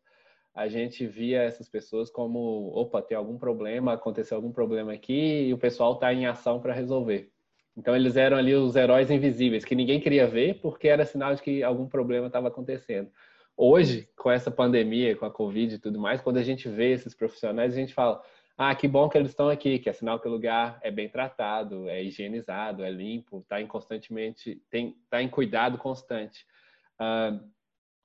a 0.53 0.67
gente 0.67 1.05
via 1.05 1.41
essas 1.41 1.67
pessoas 1.67 2.10
como, 2.10 2.72
opa, 2.74 3.01
tem 3.01 3.17
algum 3.17 3.38
problema, 3.38 3.93
aconteceu 3.93 4.38
algum 4.38 4.51
problema 4.51 4.93
aqui 4.93 5.48
e 5.48 5.53
o 5.53 5.57
pessoal 5.57 5.93
está 5.93 6.13
em 6.13 6.25
ação 6.25 6.62
para 6.62 6.74
resolver. 6.74 7.29
Então 7.75 7.95
eles 7.95 8.15
eram 8.15 8.38
ali 8.38 8.53
os 8.53 8.75
heróis 8.75 9.10
invisíveis 9.10 9.65
que 9.65 9.75
ninguém 9.75 10.00
queria 10.00 10.27
ver 10.27 10.60
porque 10.62 10.88
era 10.88 11.05
sinal 11.05 11.33
de 11.33 11.41
que 11.41 11.63
algum 11.63 11.88
problema 11.88 12.27
estava 12.27 12.48
acontecendo. 12.48 13.10
Hoje, 13.57 14.07
com 14.15 14.31
essa 14.31 14.51
pandemia, 14.51 15.15
com 15.15 15.25
a 15.25 15.31
Covid 15.31 15.75
e 15.75 15.79
tudo 15.79 16.00
mais, 16.00 16.22
quando 16.22 16.38
a 16.38 16.43
gente 16.43 16.69
vê 16.69 16.91
esses 16.91 17.13
profissionais, 17.15 17.74
a 17.74 17.75
gente 17.75 17.93
fala: 17.93 18.22
ah, 18.57 18.75
que 18.75 18.88
bom 18.88 19.10
que 19.10 19.17
eles 19.17 19.31
estão 19.31 19.50
aqui, 19.50 19.79
que 19.79 19.89
é 19.89 19.93
sinal 19.93 20.19
que 20.19 20.27
o 20.27 20.31
lugar 20.31 20.79
é 20.83 20.91
bem 20.91 21.10
tratado, 21.10 21.89
é 21.89 22.03
higienizado, 22.03 22.83
é 22.83 22.91
limpo, 22.91 23.39
está 23.39 23.60
em 23.60 23.65
constantemente, 23.65 24.62
tem, 24.69 24.95
tá 25.10 25.22
em 25.22 25.27
cuidado 25.27 25.77
constante. 25.77 26.45
Uh, 27.00 27.51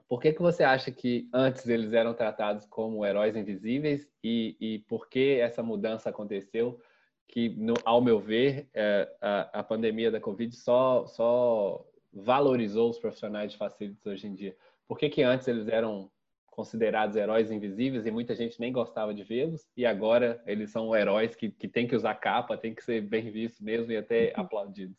por 0.08 0.22
que, 0.22 0.32
que 0.32 0.40
você 0.40 0.64
acha 0.64 0.90
que 0.90 1.28
antes 1.34 1.68
eles 1.68 1.92
eram 1.92 2.14
tratados 2.14 2.64
como 2.64 3.04
heróis 3.04 3.36
invisíveis 3.36 4.10
e, 4.24 4.56
e 4.58 4.78
por 4.88 5.06
que 5.08 5.38
essa 5.38 5.62
mudança 5.62 6.08
aconteceu? 6.08 6.80
Que, 7.28 7.50
no, 7.50 7.74
ao 7.84 8.00
meu 8.00 8.18
ver, 8.18 8.70
é, 8.72 9.06
a, 9.20 9.60
a, 9.60 9.62
pandemia 9.62 10.10
da 10.10 10.18
Covid 10.18 10.56
só, 10.56 11.06
só 11.06 11.86
valorizou 12.10 12.88
os 12.88 12.98
profissionais 12.98 13.52
de 13.52 13.58
facilities 13.58 14.06
hoje 14.06 14.26
em 14.26 14.34
dia. 14.34 14.56
Por 14.86 14.98
que, 14.98 15.10
que 15.10 15.22
antes 15.22 15.46
eles 15.46 15.68
eram 15.68 16.10
considerados 16.58 17.14
heróis 17.14 17.52
invisíveis 17.52 18.04
e 18.04 18.10
muita 18.10 18.34
gente 18.34 18.58
nem 18.58 18.72
gostava 18.72 19.14
de 19.14 19.22
vê-los, 19.22 19.64
e 19.76 19.86
agora 19.86 20.42
eles 20.44 20.72
são 20.72 20.92
heróis 20.92 21.36
que, 21.36 21.52
que 21.52 21.68
tem 21.68 21.86
que 21.86 21.94
usar 21.94 22.16
capa, 22.16 22.58
tem 22.58 22.74
que 22.74 22.82
ser 22.82 23.00
bem 23.00 23.30
vistos 23.30 23.60
mesmo 23.60 23.92
e 23.92 23.96
até 23.96 24.32
uhum. 24.34 24.42
aplaudidos. 24.42 24.96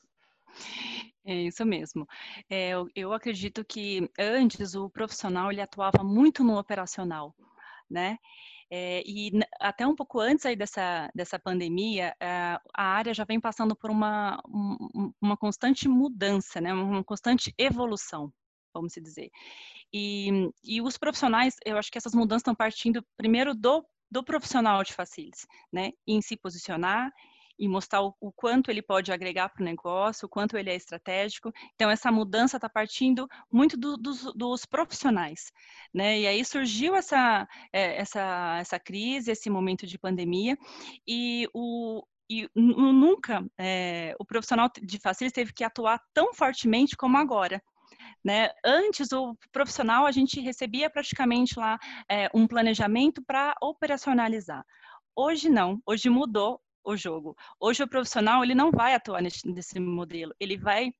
É 1.25 1.33
isso 1.33 1.65
mesmo. 1.65 2.07
É, 2.49 2.69
eu, 2.69 2.87
eu 2.95 3.11
acredito 3.11 3.65
que 3.65 4.09
antes 4.17 4.73
o 4.73 4.89
profissional 4.89 5.51
ele 5.51 5.59
atuava 5.59 6.01
muito 6.01 6.45
no 6.45 6.57
operacional, 6.57 7.35
né? 7.89 8.17
É, 8.71 9.03
e 9.05 9.31
até 9.59 9.85
um 9.85 9.95
pouco 9.95 10.17
antes 10.17 10.45
aí 10.45 10.55
dessa, 10.55 11.11
dessa 11.13 11.37
pandemia, 11.37 12.15
a, 12.21 12.61
a 12.73 12.83
área 12.83 13.13
já 13.13 13.25
vem 13.25 13.39
passando 13.39 13.75
por 13.75 13.91
uma, 13.91 14.41
uma 15.21 15.35
constante 15.35 15.89
mudança, 15.89 16.61
né? 16.61 16.73
uma 16.73 17.03
constante 17.03 17.53
evolução, 17.57 18.31
vamos 18.73 18.93
dizer. 18.93 19.29
E, 19.93 20.49
e 20.63 20.81
os 20.81 20.97
profissionais, 20.97 21.55
eu 21.65 21.77
acho 21.77 21.91
que 21.91 21.97
essas 21.97 22.13
mudanças 22.13 22.41
estão 22.41 22.55
partindo 22.55 23.05
primeiro 23.17 23.53
do, 23.55 23.85
do 24.09 24.23
profissional 24.23 24.83
de 24.83 24.93
facilities, 24.93 25.47
né? 25.71 25.91
Em 26.07 26.21
se 26.21 26.37
posicionar 26.37 27.11
e 27.59 27.67
mostrar 27.67 28.01
o, 28.01 28.15
o 28.21 28.31
quanto 28.31 28.71
ele 28.71 28.81
pode 28.81 29.11
agregar 29.11 29.49
para 29.49 29.61
o 29.61 29.65
negócio, 29.65 30.25
o 30.25 30.29
quanto 30.29 30.57
ele 30.57 30.69
é 30.69 30.75
estratégico. 30.75 31.51
Então, 31.75 31.89
essa 31.89 32.09
mudança 32.09 32.55
está 32.55 32.69
partindo 32.69 33.27
muito 33.51 33.75
do, 33.75 33.97
dos, 33.97 34.65
profissionais, 34.65 35.51
né? 35.93 36.19
E 36.19 36.25
aí 36.27 36.45
surgiu 36.45 36.95
essa, 36.95 37.47
é, 37.73 37.97
essa, 37.97 38.57
essa 38.59 38.79
crise, 38.79 39.31
esse 39.31 39.49
momento 39.49 39.85
de 39.85 39.99
pandemia, 39.99 40.57
e 41.05 41.49
o, 41.53 42.01
e 42.29 42.47
nunca 42.55 43.45
é, 43.57 44.15
o 44.19 44.25
profissional 44.25 44.69
de 44.81 44.97
facilities 44.97 45.33
teve 45.33 45.51
que 45.51 45.63
atuar 45.63 46.01
tão 46.13 46.33
fortemente 46.33 46.95
como 46.95 47.17
agora. 47.17 47.61
Né? 48.23 48.49
Antes, 48.65 49.11
o 49.11 49.35
profissional, 49.51 50.05
a 50.05 50.11
gente 50.11 50.39
recebia 50.39 50.89
praticamente 50.89 51.57
lá 51.57 51.77
é, 52.09 52.29
um 52.33 52.47
planejamento 52.47 53.23
para 53.23 53.55
operacionalizar. 53.61 54.65
Hoje 55.15 55.49
não, 55.49 55.81
hoje 55.85 56.09
mudou 56.09 56.61
o 56.83 56.95
jogo. 56.95 57.35
Hoje 57.59 57.83
o 57.83 57.87
profissional 57.87 58.43
ele 58.43 58.55
não 58.55 58.71
vai 58.71 58.93
atuar 58.93 59.21
nesse, 59.21 59.47
nesse 59.47 59.79
modelo, 59.79 60.33
ele 60.39 60.57
vai 60.57 60.91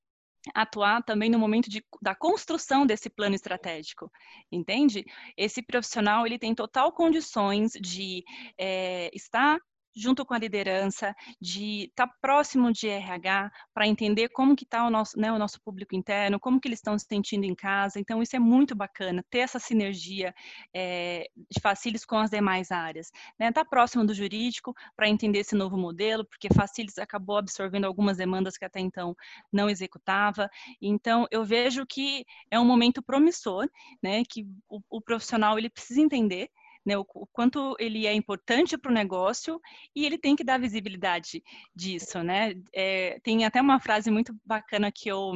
atuar 0.54 1.02
também 1.02 1.28
no 1.28 1.38
momento 1.38 1.68
de, 1.68 1.84
da 2.00 2.14
construção 2.14 2.86
desse 2.86 3.10
plano 3.10 3.34
estratégico, 3.34 4.10
entende? 4.50 5.04
Esse 5.36 5.62
profissional 5.62 6.26
ele 6.26 6.38
tem 6.38 6.54
total 6.54 6.92
condições 6.92 7.72
de 7.72 8.24
é, 8.58 9.10
estar 9.14 9.58
junto 10.00 10.24
com 10.24 10.34
a 10.34 10.38
liderança, 10.38 11.14
de 11.40 11.84
estar 11.84 12.06
tá 12.06 12.14
próximo 12.20 12.72
de 12.72 12.88
RH 12.88 13.50
para 13.74 13.86
entender 13.86 14.28
como 14.30 14.56
que 14.56 14.64
está 14.64 14.86
o 14.86 14.90
nosso, 14.90 15.18
né, 15.18 15.30
o 15.32 15.38
nosso 15.38 15.60
público 15.60 15.94
interno, 15.94 16.40
como 16.40 16.60
que 16.60 16.68
eles 16.68 16.78
estão 16.78 16.98
se 16.98 17.06
sentindo 17.06 17.44
em 17.44 17.54
casa. 17.54 18.00
Então, 18.00 18.22
isso 18.22 18.34
é 18.34 18.38
muito 18.38 18.74
bacana, 18.74 19.24
ter 19.30 19.40
essa 19.40 19.58
sinergia 19.58 20.34
é, 20.74 21.28
de 21.50 21.60
Facilis 21.60 22.04
com 22.04 22.16
as 22.16 22.30
demais 22.30 22.70
áreas. 22.70 23.10
Né? 23.38 23.48
Estar 23.48 23.64
tá 23.64 23.68
próximo 23.68 24.06
do 24.06 24.14
jurídico 24.14 24.74
para 24.96 25.08
entender 25.08 25.40
esse 25.40 25.54
novo 25.54 25.76
modelo, 25.76 26.24
porque 26.24 26.48
Facilis 26.52 26.98
acabou 26.98 27.36
absorvendo 27.36 27.84
algumas 27.84 28.16
demandas 28.16 28.56
que 28.56 28.64
até 28.64 28.80
então 28.80 29.14
não 29.52 29.68
executava. 29.68 30.48
Então, 30.80 31.26
eu 31.30 31.44
vejo 31.44 31.84
que 31.86 32.24
é 32.50 32.58
um 32.58 32.64
momento 32.64 33.02
promissor, 33.02 33.68
né, 34.02 34.22
que 34.24 34.46
o, 34.68 34.80
o 34.88 35.00
profissional 35.00 35.58
ele 35.58 35.68
precisa 35.68 36.00
entender 36.00 36.48
né, 36.84 36.96
o, 36.96 37.04
o 37.14 37.26
quanto 37.32 37.76
ele 37.78 38.06
é 38.06 38.12
importante 38.12 38.76
para 38.76 38.90
o 38.90 38.94
negócio 38.94 39.60
e 39.94 40.04
ele 40.04 40.18
tem 40.18 40.34
que 40.34 40.44
dar 40.44 40.58
visibilidade 40.58 41.42
disso, 41.74 42.22
né? 42.22 42.54
É, 42.72 43.18
tem 43.22 43.44
até 43.44 43.60
uma 43.60 43.80
frase 43.80 44.10
muito 44.10 44.34
bacana 44.44 44.90
que 44.92 45.08
eu 45.08 45.32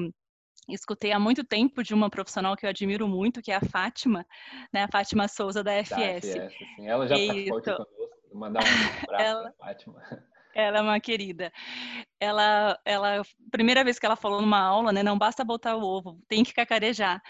escutei 0.68 1.12
há 1.12 1.18
muito 1.18 1.44
tempo 1.44 1.82
de 1.82 1.92
uma 1.92 2.08
profissional 2.08 2.56
que 2.56 2.64
eu 2.64 2.70
admiro 2.70 3.06
muito, 3.06 3.42
que 3.42 3.52
é 3.52 3.56
a 3.56 3.60
Fátima, 3.60 4.26
né? 4.72 4.84
A 4.84 4.88
Fátima 4.88 5.28
Souza 5.28 5.62
da 5.62 5.72
FS. 5.72 5.90
Da 5.90 6.20
FS 6.20 6.58
sim. 6.76 6.88
Ela 6.88 7.06
já 7.06 7.16
participou 7.16 7.58
aqui 7.58 7.70
conosco. 7.72 8.14
Mandar 8.32 8.64
um 8.64 9.02
abraço 9.04 9.24
Ela... 9.24 9.54
Fátima. 9.58 10.02
Ela 10.54 10.78
é 10.78 10.82
uma 10.82 11.00
querida. 11.00 11.52
Ela, 12.20 12.78
ela, 12.84 13.22
primeira 13.50 13.84
vez 13.84 13.98
que 13.98 14.06
ela 14.06 14.16
falou 14.16 14.40
numa 14.40 14.60
aula, 14.60 14.92
né, 14.92 15.02
não 15.02 15.18
basta 15.18 15.44
botar 15.44 15.76
o 15.76 15.82
ovo, 15.82 16.18
tem 16.28 16.44
que 16.44 16.54
cacarejar. 16.54 17.20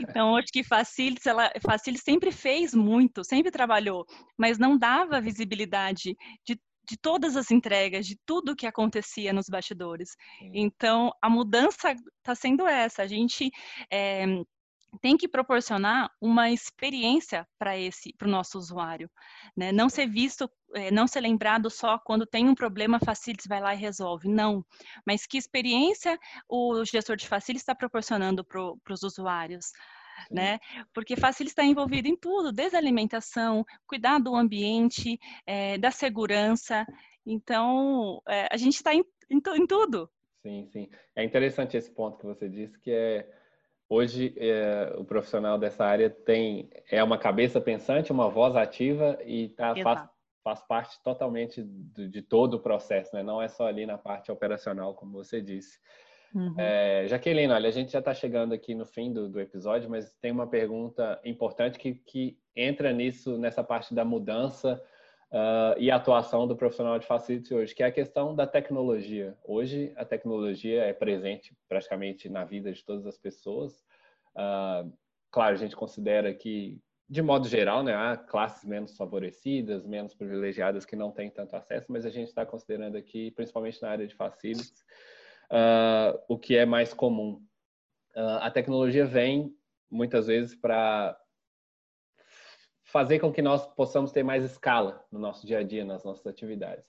Então, 0.00 0.36
acho 0.36 0.52
que 0.52 0.62
Facilis, 0.62 1.26
ela, 1.26 1.50
Facilis 1.60 2.02
sempre 2.02 2.30
fez 2.30 2.74
muito, 2.74 3.24
sempre 3.24 3.50
trabalhou, 3.50 4.06
mas 4.38 4.58
não 4.58 4.78
dava 4.78 5.20
visibilidade 5.20 6.16
de 6.46 6.58
de 6.88 6.96
todas 6.96 7.36
as 7.36 7.50
entregas, 7.50 8.06
de 8.06 8.16
tudo 8.24 8.56
que 8.56 8.66
acontecia 8.66 9.30
nos 9.30 9.46
bastidores. 9.46 10.16
Então, 10.40 11.12
a 11.20 11.28
mudança 11.28 11.92
está 11.92 12.34
sendo 12.34 12.66
essa. 12.66 13.02
A 13.02 13.06
gente 13.06 13.50
é, 13.90 14.24
tem 15.00 15.16
que 15.16 15.28
proporcionar 15.28 16.10
uma 16.20 16.50
experiência 16.50 17.46
para 17.58 17.76
esse, 17.78 18.12
para 18.14 18.26
o 18.26 18.30
nosso 18.30 18.58
usuário, 18.58 19.10
né? 19.56 19.70
Não 19.70 19.88
ser 19.88 20.06
visto, 20.06 20.50
é, 20.74 20.90
não 20.90 21.06
ser 21.06 21.20
lembrado 21.20 21.70
só 21.70 21.98
quando 21.98 22.26
tem 22.26 22.48
um 22.48 22.54
problema, 22.54 22.98
Facilities 22.98 23.46
vai 23.46 23.60
lá 23.60 23.74
e 23.74 23.78
resolve. 23.78 24.28
Não, 24.28 24.64
mas 25.06 25.26
que 25.26 25.38
experiência 25.38 26.18
o 26.48 26.84
gestor 26.84 27.16
de 27.16 27.28
Facilities 27.28 27.62
está 27.62 27.74
proporcionando 27.74 28.44
para 28.44 28.92
os 28.92 29.02
usuários? 29.02 29.72
Né? 30.30 30.58
Porque 30.92 31.14
Facilities 31.14 31.52
está 31.52 31.64
envolvido 31.64 32.08
em 32.08 32.16
tudo, 32.16 32.50
desde 32.50 32.74
a 32.74 32.80
alimentação, 32.80 33.64
cuidar 33.86 34.18
do 34.18 34.34
ambiente, 34.34 35.16
é, 35.46 35.78
da 35.78 35.92
segurança. 35.92 36.84
Então, 37.24 38.20
é, 38.26 38.48
a 38.50 38.56
gente 38.56 38.74
está 38.74 38.92
em, 38.92 39.04
em, 39.30 39.40
em 39.54 39.66
tudo. 39.66 40.10
Sim, 40.42 40.66
sim. 40.72 40.88
É 41.14 41.22
interessante 41.22 41.76
esse 41.76 41.90
ponto 41.90 42.18
que 42.18 42.26
você 42.26 42.48
disse, 42.48 42.78
que 42.80 42.90
é 42.90 43.28
Hoje, 43.88 44.34
é, 44.36 44.94
o 44.98 45.04
profissional 45.04 45.58
dessa 45.58 45.84
área 45.84 46.10
tem 46.10 46.68
é 46.90 47.02
uma 47.02 47.16
cabeça 47.16 47.60
pensante, 47.60 48.12
uma 48.12 48.28
voz 48.28 48.54
ativa 48.54 49.18
e 49.24 49.48
tá, 49.48 49.74
faz, 49.76 50.08
faz 50.44 50.60
parte 50.62 51.02
totalmente 51.02 51.62
de, 51.62 52.06
de, 52.08 52.20
todo 52.20 52.54
o 52.54 52.60
processo, 52.60 53.16
né? 53.16 53.22
não 53.22 53.40
é 53.40 53.48
só 53.48 53.66
ali 53.66 53.86
na 53.86 53.96
parte 53.96 54.30
operacional, 54.30 54.94
como 54.94 55.12
você 55.12 55.40
disse. 55.40 55.78
Uhum. 56.34 56.54
É, 56.58 57.06
Jaqueline, 57.08 57.50
olha, 57.50 57.68
a 57.68 57.72
gente 57.72 57.92
já 57.92 58.00
está 58.00 58.12
chegando 58.12 58.52
aqui 58.52 58.74
no 58.74 58.84
fim 58.84 59.10
do, 59.10 59.26
do, 59.28 59.40
episódio, 59.40 59.88
mas 59.88 60.14
tem 60.20 60.30
uma 60.30 60.46
pergunta 60.46 61.18
importante 61.24 61.78
que, 61.78 61.94
que 61.94 62.38
entra 62.54 62.92
nisso, 62.92 63.38
nessa 63.38 63.64
parte 63.64 63.94
da 63.94 64.04
mudança 64.04 64.78
uh, 65.32 65.78
e 65.78 65.90
atuação 65.90 66.46
do 66.46 66.56
profissional 66.56 66.98
de 66.98 67.06
facility 67.06 67.54
hoje, 67.54 67.74
que 67.74 67.82
é 67.82 67.86
a 67.86 67.92
questão 67.92 68.34
da 68.34 68.46
tecnologia. 68.46 69.36
Hoje, 69.44 69.92
a 69.96 70.04
tecnologia 70.04 70.82
é 70.84 70.92
presente 70.92 71.56
praticamente 71.68 72.28
na 72.28 72.44
vida 72.44 72.72
de 72.72 72.84
todas 72.84 73.06
as 73.06 73.18
pessoas. 73.18 73.84
Uh, 74.34 74.92
claro, 75.30 75.54
a 75.54 75.58
gente 75.58 75.76
considera 75.76 76.32
que, 76.34 76.80
de 77.08 77.22
modo 77.22 77.48
geral, 77.48 77.82
né, 77.82 77.94
há 77.94 78.16
classes 78.16 78.64
menos 78.64 78.96
favorecidas, 78.96 79.86
menos 79.86 80.14
privilegiadas 80.14 80.84
que 80.84 80.96
não 80.96 81.10
têm 81.10 81.30
tanto 81.30 81.54
acesso, 81.56 81.86
mas 81.90 82.04
a 82.04 82.10
gente 82.10 82.28
está 82.28 82.44
considerando 82.44 82.96
aqui, 82.96 83.30
principalmente 83.32 83.80
na 83.82 83.90
área 83.90 84.06
de 84.06 84.14
facilities, 84.14 84.84
uh, 85.50 86.18
o 86.28 86.38
que 86.38 86.56
é 86.56 86.66
mais 86.66 86.92
comum. 86.94 87.42
a 88.14 88.50
tecnologia 88.50 89.06
vem 89.06 89.54
muitas 89.90 90.26
vezes 90.26 90.54
para 90.54 91.18
fazer 92.88 93.18
com 93.18 93.30
que 93.30 93.42
nós 93.42 93.66
possamos 93.66 94.12
ter 94.12 94.22
mais 94.22 94.42
escala 94.42 95.04
no 95.12 95.18
nosso 95.18 95.46
dia 95.46 95.58
a 95.58 95.62
dia, 95.62 95.84
nas 95.84 96.04
nossas 96.04 96.26
atividades. 96.26 96.84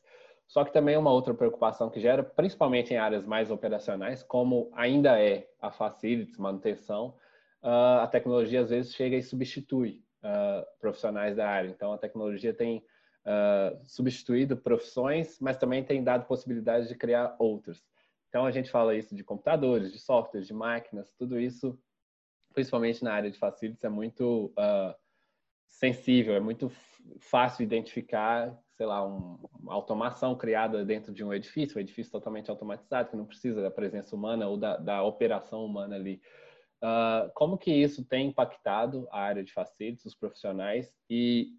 Só 0.48 0.64
que 0.64 0.72
também 0.72 0.98
uma 0.98 1.12
outra 1.12 1.34
preocupação 1.34 1.90
que 1.90 2.00
gera, 2.00 2.24
principalmente 2.24 2.94
em 2.94 2.98
áreas 2.98 3.26
mais 3.26 3.52
operacionais, 3.52 4.24
como 4.24 4.72
ainda 4.74 5.22
é 5.22 5.48
a 5.62 5.70
facilities, 5.70 6.38
manutenção, 6.38 7.16
uh, 7.62 8.00
a 8.02 8.08
tecnologia 8.08 8.62
às 8.62 8.70
vezes 8.70 8.96
chega 8.96 9.18
e 9.18 9.22
substitui 9.22 10.02
uh, 10.24 10.66
profissionais 10.80 11.36
da 11.36 11.48
área. 11.48 11.68
Então, 11.68 11.92
a 11.92 11.98
tecnologia 11.98 12.54
tem 12.54 12.78
uh, 13.26 13.78
substituído 13.86 14.56
profissões, 14.56 15.38
mas 15.42 15.58
também 15.58 15.84
tem 15.84 16.02
dado 16.02 16.26
possibilidade 16.26 16.88
de 16.88 16.96
criar 16.96 17.36
outras. 17.38 17.84
Então, 18.30 18.46
a 18.46 18.52
gente 18.52 18.72
fala 18.72 18.96
isso 18.96 19.14
de 19.14 19.24
computadores, 19.24 19.92
de 19.92 20.00
softwares, 20.00 20.48
de 20.48 20.54
máquinas, 20.54 21.12
tudo 21.12 21.38
isso, 21.38 21.78
principalmente 22.54 23.04
na 23.04 23.14
área 23.14 23.30
de 23.30 23.38
facilities, 23.38 23.84
é 23.84 23.90
muito 23.90 24.54
sensível, 25.70 26.36
é 26.36 26.40
muito 26.40 26.70
fácil 27.20 27.64
identificar, 27.64 28.54
sei 28.76 28.86
lá, 28.86 29.06
um, 29.06 29.40
uma 29.60 29.74
automação 29.74 30.36
criada 30.36 30.84
dentro 30.84 31.14
de 31.14 31.24
um 31.24 31.34
edifício, 31.34 31.78
um 31.78 31.82
edifício 31.82 32.12
totalmente 32.12 32.50
automatizado, 32.50 33.10
que 33.10 33.16
não 33.16 33.26
precisa 33.26 33.62
da 33.62 33.72
presença 33.72 34.16
humana 34.16 34.48
ou 34.48 34.58
da, 34.58 34.78
da 34.78 35.04
operação 35.04 35.64
humana 35.64 35.96
ali. 35.96 36.22
Uh, 36.82 37.30
como 37.34 37.58
que 37.58 37.72
isso 37.72 38.06
tem 38.06 38.28
impactado 38.28 39.08
a 39.12 39.22
área 39.22 39.44
de 39.44 39.54
facilities, 39.54 40.06
os 40.06 40.16
profissionais 40.16 40.94
e 41.10 41.54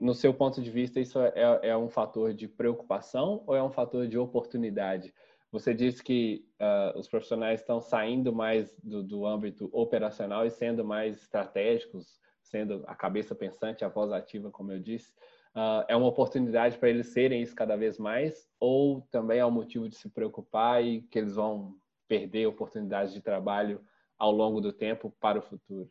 no 0.00 0.14
seu 0.14 0.32
ponto 0.32 0.62
de 0.62 0.70
vista, 0.70 1.00
isso 1.00 1.18
é, 1.20 1.60
é, 1.62 1.76
um 1.76 1.88
fator 1.88 2.32
de 2.32 2.46
preocupação 2.46 3.42
ou 3.46 3.56
é 3.56 3.62
um 3.62 3.70
fator 3.70 4.06
de 4.06 4.16
oportunidade? 4.16 5.12
Você 5.50 5.74
disse 5.74 6.02
que 6.02 6.44
uh, 6.60 6.98
os 6.98 7.08
profissionais 7.08 7.60
estão 7.60 7.80
saindo 7.80 8.32
mais 8.32 8.76
do, 8.82 9.02
do, 9.02 9.26
âmbito 9.26 9.68
operacional 9.72 10.46
e 10.46 10.50
sendo 10.50 10.84
mais 10.84 11.16
estratégicos, 11.22 12.20
sendo 12.48 12.84
a 12.86 12.94
cabeça 12.94 13.34
pensante, 13.34 13.84
a 13.84 13.88
voz 13.88 14.12
ativa, 14.12 14.50
como 14.50 14.72
eu 14.72 14.78
disse. 14.78 15.12
Uh, 15.54 15.84
é 15.88 15.96
uma 15.96 16.06
oportunidade 16.06 16.78
para 16.78 16.90
eles 16.90 17.08
serem 17.08 17.42
isso 17.42 17.54
cada 17.54 17.76
vez 17.76 17.98
mais 17.98 18.48
ou 18.60 19.00
também 19.10 19.38
é 19.38 19.46
um 19.46 19.50
motivo 19.50 19.88
de 19.88 19.96
se 19.96 20.08
preocupar 20.08 20.84
e 20.84 21.02
que 21.02 21.18
eles 21.18 21.34
vão 21.34 21.74
perder 22.06 22.46
oportunidades 22.46 23.12
de 23.12 23.20
trabalho 23.20 23.84
ao 24.18 24.32
longo 24.32 24.60
do 24.60 24.72
tempo 24.72 25.10
para 25.20 25.38
o 25.38 25.42
futuro? 25.42 25.90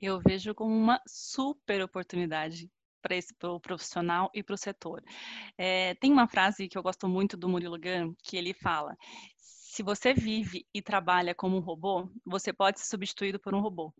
Eu 0.00 0.20
vejo 0.20 0.54
como 0.54 0.74
uma 0.74 1.00
super 1.06 1.82
oportunidade 1.82 2.70
para 3.02 3.16
esse 3.16 3.34
pro 3.34 3.60
profissional 3.60 4.30
e 4.34 4.42
para 4.42 4.54
o 4.54 4.58
setor. 4.58 5.02
É, 5.56 5.94
tem 5.96 6.12
uma 6.12 6.28
frase 6.28 6.68
que 6.68 6.76
eu 6.76 6.82
gosto 6.82 7.08
muito 7.08 7.36
do 7.36 7.48
Murilo 7.48 7.78
Gun, 7.78 8.14
que 8.22 8.36
ele 8.36 8.52
fala: 8.52 8.96
se 9.78 9.82
você 9.84 10.12
vive 10.12 10.66
e 10.74 10.82
trabalha 10.82 11.36
como 11.36 11.56
um 11.56 11.60
robô, 11.60 12.10
você 12.26 12.52
pode 12.52 12.80
ser 12.80 12.86
substituído 12.86 13.38
por 13.38 13.54
um 13.54 13.60
robô. 13.60 13.94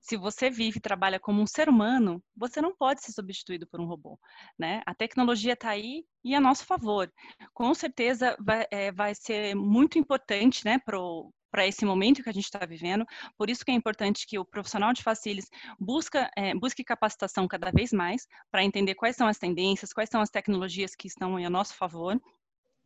Se 0.00 0.16
você 0.16 0.48
vive 0.48 0.78
e 0.78 0.80
trabalha 0.80 1.20
como 1.20 1.42
um 1.42 1.46
ser 1.46 1.68
humano, 1.68 2.22
você 2.34 2.62
não 2.62 2.74
pode 2.74 3.02
ser 3.02 3.12
substituído 3.12 3.66
por 3.66 3.82
um 3.82 3.84
robô. 3.84 4.18
Né? 4.58 4.80
A 4.86 4.94
tecnologia 4.94 5.52
está 5.52 5.68
aí 5.68 6.06
e 6.24 6.34
a 6.34 6.40
nosso 6.40 6.64
favor. 6.64 7.12
Com 7.52 7.74
certeza 7.74 8.34
vai, 8.40 8.64
é, 8.70 8.90
vai 8.90 9.14
ser 9.14 9.54
muito 9.54 9.98
importante 9.98 10.64
né, 10.64 10.78
para 10.78 11.66
esse 11.66 11.84
momento 11.84 12.22
que 12.22 12.30
a 12.30 12.32
gente 12.32 12.44
está 12.44 12.64
vivendo. 12.64 13.04
Por 13.36 13.50
isso 13.50 13.62
que 13.62 13.70
é 13.70 13.74
importante 13.74 14.26
que 14.26 14.38
o 14.38 14.44
profissional 14.44 14.94
de 14.94 15.02
facilis 15.02 15.50
busca, 15.78 16.30
é, 16.34 16.54
busque 16.54 16.82
capacitação 16.82 17.46
cada 17.46 17.70
vez 17.70 17.92
mais 17.92 18.26
para 18.50 18.64
entender 18.64 18.94
quais 18.94 19.16
são 19.16 19.28
as 19.28 19.36
tendências, 19.36 19.92
quais 19.92 20.08
são 20.08 20.22
as 20.22 20.30
tecnologias 20.30 20.94
que 20.94 21.06
estão 21.06 21.36
a 21.36 21.50
nosso 21.50 21.76
favor 21.76 22.18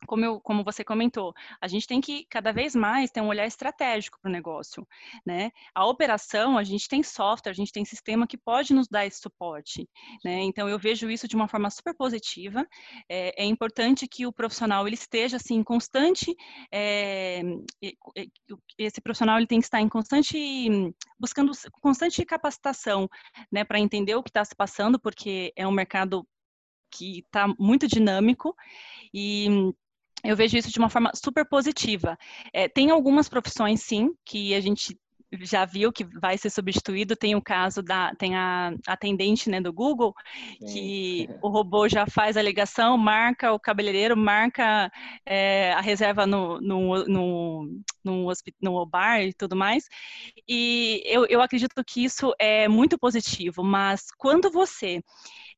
como, 0.06 0.24
eu, 0.24 0.40
como 0.40 0.64
você 0.64 0.84
comentou, 0.84 1.34
a 1.60 1.68
gente 1.68 1.86
tem 1.86 2.00
que 2.00 2.26
cada 2.26 2.52
vez 2.52 2.74
mais 2.74 3.10
ter 3.10 3.20
um 3.20 3.28
olhar 3.28 3.46
estratégico 3.46 4.18
para 4.20 4.28
o 4.28 4.32
negócio, 4.32 4.86
né? 5.24 5.50
A 5.74 5.86
operação, 5.86 6.56
a 6.58 6.64
gente 6.64 6.88
tem 6.88 7.02
software, 7.02 7.50
a 7.50 7.54
gente 7.54 7.72
tem 7.72 7.84
sistema 7.84 8.26
que 8.26 8.36
pode 8.36 8.72
nos 8.72 8.88
dar 8.88 9.06
esse 9.06 9.20
suporte, 9.20 9.88
né? 10.24 10.42
Então 10.42 10.68
eu 10.68 10.78
vejo 10.78 11.10
isso 11.10 11.28
de 11.28 11.36
uma 11.36 11.48
forma 11.48 11.70
super 11.70 11.94
positiva. 11.94 12.66
É, 13.08 13.42
é 13.42 13.44
importante 13.44 14.06
que 14.06 14.26
o 14.26 14.32
profissional 14.32 14.86
ele 14.86 14.94
esteja 14.94 15.36
assim 15.36 15.56
em 15.56 15.64
constante, 15.64 16.34
é, 16.72 17.42
esse 18.78 19.00
profissional 19.00 19.38
ele 19.38 19.46
tem 19.46 19.60
que 19.60 19.66
estar 19.66 19.80
em 19.80 19.88
constante 19.88 20.36
buscando 21.18 21.52
constante 21.80 22.24
capacitação, 22.24 23.08
né? 23.50 23.64
Para 23.64 23.78
entender 23.78 24.14
o 24.14 24.22
que 24.22 24.30
está 24.30 24.44
se 24.44 24.54
passando, 24.54 24.98
porque 24.98 25.52
é 25.56 25.66
um 25.66 25.72
mercado 25.72 26.26
que 26.90 27.20
está 27.20 27.48
muito 27.58 27.88
dinâmico 27.88 28.54
e 29.12 29.72
eu 30.24 30.36
vejo 30.36 30.56
isso 30.56 30.70
de 30.70 30.78
uma 30.78 30.88
forma 30.88 31.10
super 31.14 31.46
positiva. 31.46 32.16
É, 32.52 32.68
tem 32.68 32.90
algumas 32.90 33.28
profissões, 33.28 33.82
sim, 33.82 34.10
que 34.24 34.54
a 34.54 34.60
gente 34.60 34.98
já 35.40 35.64
viu 35.64 35.92
que 35.92 36.04
vai 36.04 36.38
ser 36.38 36.50
substituído. 36.50 37.16
Tem 37.16 37.34
o 37.34 37.42
caso 37.42 37.82
da 37.82 38.14
tem 38.14 38.36
a 38.36 38.72
atendente 38.86 39.50
né, 39.50 39.60
do 39.60 39.72
Google, 39.72 40.14
que 40.72 41.28
o 41.42 41.48
robô 41.48 41.88
já 41.88 42.06
faz 42.06 42.36
a 42.36 42.42
ligação, 42.42 42.96
marca 42.96 43.52
o 43.52 43.60
cabeleireiro, 43.60 44.16
marca 44.16 44.90
é, 45.26 45.72
a 45.72 45.80
reserva 45.80 46.26
no, 46.26 46.60
no, 46.60 47.04
no, 47.06 47.82
no, 48.04 48.32
no 48.60 48.86
bar 48.86 49.22
e 49.22 49.32
tudo 49.32 49.56
mais. 49.56 49.88
E 50.48 51.02
eu, 51.04 51.26
eu 51.26 51.42
acredito 51.42 51.82
que 51.84 52.04
isso 52.04 52.32
é 52.38 52.68
muito 52.68 52.98
positivo, 52.98 53.62
mas 53.62 54.06
quando 54.16 54.50
você 54.50 55.02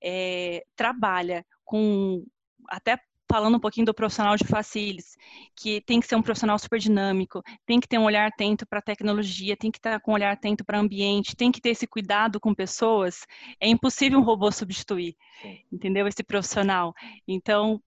é, 0.02 0.64
trabalha 0.74 1.44
com 1.64 2.24
até 2.68 2.98
falando 3.28 3.56
um 3.56 3.60
pouquinho 3.60 3.86
do 3.86 3.94
profissional 3.94 4.36
de 4.36 4.44
facilis, 4.44 5.16
que 5.54 5.80
tem 5.80 6.00
que 6.00 6.06
ser 6.06 6.16
um 6.16 6.22
profissional 6.22 6.58
super 6.58 6.78
dinâmico, 6.78 7.42
tem 7.66 7.80
que 7.80 7.88
ter 7.88 7.98
um 7.98 8.04
olhar 8.04 8.26
atento 8.26 8.66
para 8.66 8.78
a 8.78 8.82
tecnologia, 8.82 9.56
tem 9.56 9.70
que 9.70 9.78
estar 9.78 10.00
com 10.00 10.12
um 10.12 10.14
olhar 10.14 10.32
atento 10.32 10.64
para 10.64 10.78
o 10.78 10.80
ambiente, 10.80 11.36
tem 11.36 11.50
que 11.50 11.60
ter 11.60 11.70
esse 11.70 11.86
cuidado 11.86 12.38
com 12.38 12.54
pessoas, 12.54 13.26
é 13.60 13.68
impossível 13.68 14.18
um 14.18 14.22
robô 14.22 14.50
substituir, 14.50 15.16
Sim. 15.42 15.60
entendeu? 15.72 16.06
Esse 16.06 16.22
profissional. 16.22 16.94
Então, 17.26 17.82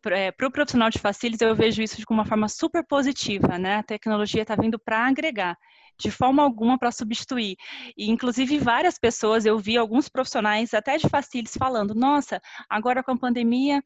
para 0.00 0.28
o 0.28 0.32
pro 0.32 0.50
profissional 0.50 0.90
de 0.90 0.98
facilis, 0.98 1.40
eu 1.40 1.54
vejo 1.54 1.82
isso 1.82 1.96
de 1.96 2.04
uma 2.08 2.24
forma 2.24 2.48
super 2.48 2.84
positiva, 2.86 3.58
né? 3.58 3.76
A 3.76 3.82
tecnologia 3.82 4.42
está 4.42 4.56
vindo 4.56 4.78
para 4.78 5.06
agregar, 5.06 5.58
de 5.98 6.10
forma 6.10 6.42
alguma 6.42 6.78
para 6.78 6.90
substituir. 6.90 7.56
E, 7.96 8.10
inclusive, 8.10 8.58
várias 8.58 8.98
pessoas, 8.98 9.44
eu 9.44 9.58
vi 9.58 9.76
alguns 9.76 10.08
profissionais, 10.08 10.74
até 10.74 10.96
de 10.96 11.08
facilis, 11.08 11.52
falando: 11.56 11.94
nossa, 11.94 12.40
agora 12.68 13.02
com 13.02 13.12
a 13.12 13.18
pandemia 13.18 13.82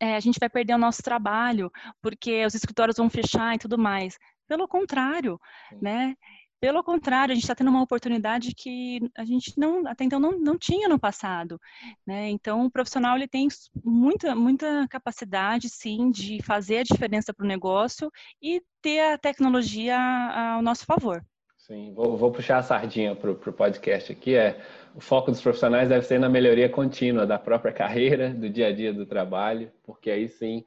é, 0.00 0.16
a 0.16 0.20
gente 0.20 0.38
vai 0.38 0.48
perder 0.48 0.74
o 0.74 0.78
nosso 0.78 1.02
trabalho, 1.02 1.70
porque 2.02 2.44
os 2.44 2.54
escritórios 2.54 2.96
vão 2.96 3.10
fechar 3.10 3.54
e 3.54 3.58
tudo 3.58 3.78
mais. 3.78 4.16
Pelo 4.48 4.68
contrário, 4.68 5.38
né? 5.80 6.14
Pelo 6.58 6.82
contrário, 6.82 7.32
a 7.32 7.34
gente 7.34 7.44
está 7.44 7.54
tendo 7.54 7.68
uma 7.68 7.82
oportunidade 7.82 8.54
que 8.56 8.98
a 9.16 9.24
gente 9.24 9.52
não, 9.58 9.86
até 9.86 10.04
então 10.04 10.18
não, 10.18 10.38
não 10.38 10.58
tinha 10.58 10.88
no 10.88 10.98
passado, 10.98 11.60
né? 12.06 12.30
Então, 12.30 12.64
o 12.64 12.70
profissional 12.70 13.16
ele 13.16 13.28
tem 13.28 13.46
muita, 13.84 14.34
muita 14.34 14.88
capacidade, 14.88 15.68
sim, 15.68 16.10
de 16.10 16.42
fazer 16.42 16.78
a 16.78 16.82
diferença 16.82 17.34
para 17.34 17.44
o 17.44 17.48
negócio 17.48 18.10
e 18.40 18.62
ter 18.80 19.00
a 19.00 19.18
tecnologia 19.18 19.98
ao 19.98 20.62
nosso 20.62 20.86
favor. 20.86 21.22
Sim, 21.66 21.92
vou, 21.92 22.16
vou 22.16 22.30
puxar 22.30 22.58
a 22.58 22.62
sardinha 22.62 23.16
para 23.16 23.32
o 23.32 23.52
podcast 23.52 24.12
aqui. 24.12 24.36
É 24.36 24.56
o 24.94 25.00
foco 25.00 25.32
dos 25.32 25.42
profissionais 25.42 25.88
deve 25.88 26.06
ser 26.06 26.20
na 26.20 26.28
melhoria 26.28 26.68
contínua 26.68 27.26
da 27.26 27.40
própria 27.40 27.72
carreira, 27.74 28.30
do 28.30 28.48
dia 28.48 28.68
a 28.68 28.72
dia 28.72 28.94
do 28.94 29.04
trabalho, 29.04 29.72
porque 29.82 30.08
aí 30.08 30.28
sim, 30.28 30.64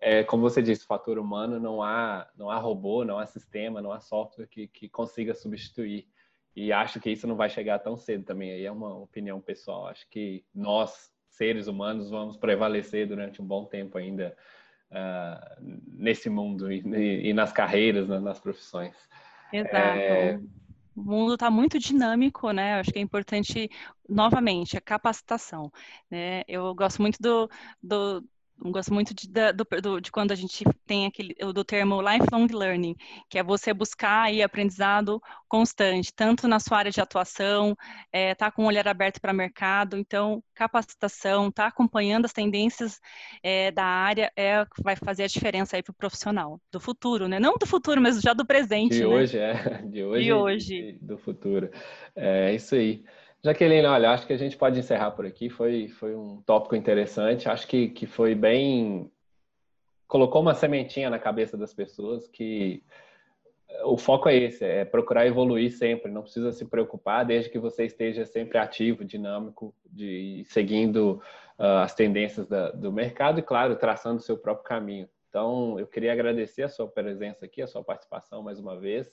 é, 0.00 0.22
como 0.22 0.44
você 0.44 0.62
disse, 0.62 0.86
fator 0.86 1.18
humano 1.18 1.58
não 1.58 1.82
há, 1.82 2.28
não 2.36 2.48
há 2.48 2.58
robô, 2.58 3.04
não 3.04 3.18
há 3.18 3.26
sistema, 3.26 3.82
não 3.82 3.90
há 3.90 3.98
software 3.98 4.46
que, 4.46 4.68
que 4.68 4.88
consiga 4.88 5.34
substituir. 5.34 6.06
E 6.54 6.72
acho 6.72 7.00
que 7.00 7.10
isso 7.10 7.26
não 7.26 7.34
vai 7.34 7.50
chegar 7.50 7.80
tão 7.80 7.96
cedo 7.96 8.22
também. 8.22 8.52
Aí 8.52 8.64
é 8.64 8.70
uma 8.70 8.96
opinião 8.96 9.40
pessoal. 9.40 9.88
Acho 9.88 10.08
que 10.08 10.44
nós, 10.54 11.10
seres 11.28 11.66
humanos, 11.66 12.08
vamos 12.08 12.36
prevalecer 12.36 13.08
durante 13.08 13.42
um 13.42 13.44
bom 13.44 13.64
tempo 13.64 13.98
ainda 13.98 14.32
uh, 14.92 15.80
nesse 15.88 16.30
mundo 16.30 16.70
e, 16.70 16.84
e, 17.30 17.32
nas 17.32 17.52
carreiras, 17.52 18.06
nas 18.06 18.38
profissões. 18.38 18.94
Exato. 19.52 19.76
É, 19.76 20.40
o 20.96 21.02
mundo 21.02 21.34
está 21.34 21.50
muito 21.50 21.78
dinâmico, 21.78 22.50
né? 22.50 22.80
Acho 22.80 22.90
que 22.90 22.98
é 22.98 23.02
importante, 23.02 23.70
novamente, 24.08 24.76
a 24.76 24.80
capacitação. 24.80 25.70
Né? 26.10 26.42
Eu 26.48 26.74
gosto 26.74 27.02
muito 27.02 27.18
do, 27.20 27.48
do, 27.82 28.24
gosto 28.58 28.92
muito 28.92 29.14
de, 29.14 29.28
do, 29.82 30.00
de 30.00 30.10
quando 30.10 30.32
a 30.32 30.34
gente 30.34 30.64
tem 30.86 31.06
aquele 31.06 31.34
do 31.52 31.64
termo 31.64 32.00
lifelong 32.00 32.46
learning, 32.46 32.96
que 33.28 33.38
é 33.38 33.42
você 33.42 33.72
buscar 33.72 34.22
aí 34.22 34.42
aprendizado 34.42 35.20
constante, 35.48 36.12
tanto 36.14 36.48
na 36.48 36.58
sua 36.58 36.78
área 36.78 36.90
de 36.90 37.00
atuação, 37.00 37.76
é, 38.12 38.34
tá 38.34 38.50
com 38.50 38.64
o 38.64 38.66
olhar 38.66 38.86
aberto 38.88 39.20
para 39.20 39.32
o 39.32 39.36
mercado, 39.36 39.96
então 39.96 40.42
capacitação, 40.54 41.50
tá 41.50 41.66
acompanhando 41.66 42.24
as 42.24 42.32
tendências 42.32 42.98
é, 43.42 43.70
da 43.70 43.84
área 43.84 44.32
é 44.34 44.62
o 44.62 44.66
que 44.66 44.82
vai 44.82 44.96
fazer 44.96 45.24
a 45.24 45.28
diferença 45.28 45.76
aí 45.76 45.82
para 45.82 45.92
o 45.92 45.96
profissional 45.96 46.60
do 46.72 46.80
futuro, 46.80 47.28
né? 47.28 47.38
Não 47.38 47.56
do 47.58 47.66
futuro, 47.66 48.00
mas 48.00 48.20
já 48.20 48.32
do 48.32 48.46
presente. 48.46 48.96
De 48.96 49.00
né? 49.00 49.06
hoje 49.06 49.38
é, 49.38 49.82
de 49.86 50.02
hoje, 50.02 50.24
de 50.24 50.32
hoje. 50.32 50.98
do 51.00 51.18
futuro. 51.18 51.70
É 52.14 52.54
isso 52.54 52.74
aí. 52.74 53.04
Jaqueline, 53.46 53.86
olha, 53.86 54.10
acho 54.10 54.26
que 54.26 54.32
a 54.32 54.36
gente 54.36 54.56
pode 54.56 54.78
encerrar 54.80 55.12
por 55.12 55.24
aqui. 55.24 55.48
Foi, 55.48 55.86
foi 55.86 56.16
um 56.16 56.42
tópico 56.42 56.74
interessante. 56.74 57.48
Acho 57.48 57.66
que, 57.68 57.88
que 57.90 58.04
foi 58.04 58.34
bem. 58.34 59.08
colocou 60.08 60.42
uma 60.42 60.52
sementinha 60.52 61.08
na 61.08 61.18
cabeça 61.18 61.56
das 61.56 61.72
pessoas 61.72 62.26
que 62.26 62.82
o 63.84 63.96
foco 63.96 64.28
é 64.28 64.36
esse, 64.36 64.64
é 64.64 64.84
procurar 64.84 65.26
evoluir 65.26 65.70
sempre, 65.70 66.10
não 66.10 66.22
precisa 66.22 66.50
se 66.50 66.64
preocupar 66.64 67.24
desde 67.24 67.50
que 67.50 67.58
você 67.58 67.84
esteja 67.84 68.24
sempre 68.24 68.58
ativo, 68.58 69.04
dinâmico, 69.04 69.74
de 69.84 70.44
seguindo 70.48 71.20
uh, 71.58 71.82
as 71.82 71.94
tendências 71.94 72.46
da, 72.46 72.70
do 72.70 72.92
mercado 72.92 73.38
e, 73.38 73.42
claro, 73.42 73.76
traçando 73.76 74.18
o 74.18 74.22
seu 74.22 74.38
próprio 74.38 74.64
caminho. 74.64 75.08
Então, 75.28 75.78
eu 75.78 75.86
queria 75.86 76.12
agradecer 76.12 76.62
a 76.62 76.68
sua 76.68 76.88
presença 76.88 77.44
aqui, 77.44 77.60
a 77.60 77.66
sua 77.66 77.84
participação 77.84 78.42
mais 78.42 78.58
uma 78.58 78.78
vez, 78.78 79.12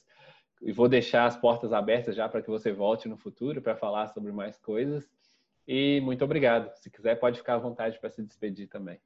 e 0.64 0.72
vou 0.72 0.88
deixar 0.88 1.26
as 1.26 1.36
portas 1.36 1.74
abertas 1.74 2.16
já 2.16 2.28
para 2.30 2.42
que 2.42 2.50
você 2.50 2.72
volte 2.72 3.10
no 3.10 3.18
futuro 3.18 3.62
para 3.62 3.76
falar 3.76 4.08
sobre 4.08 4.32
mais 4.32 4.58
coisas. 4.58 5.10
E 5.68 6.00
muito 6.02 6.24
obrigado. 6.24 6.74
Se 6.78 6.90
quiser, 6.90 7.16
pode 7.16 7.38
ficar 7.38 7.56
à 7.56 7.58
vontade 7.60 8.00
para 8.00 8.10
se 8.10 8.24
despedir 8.24 8.68
também. 8.68 9.00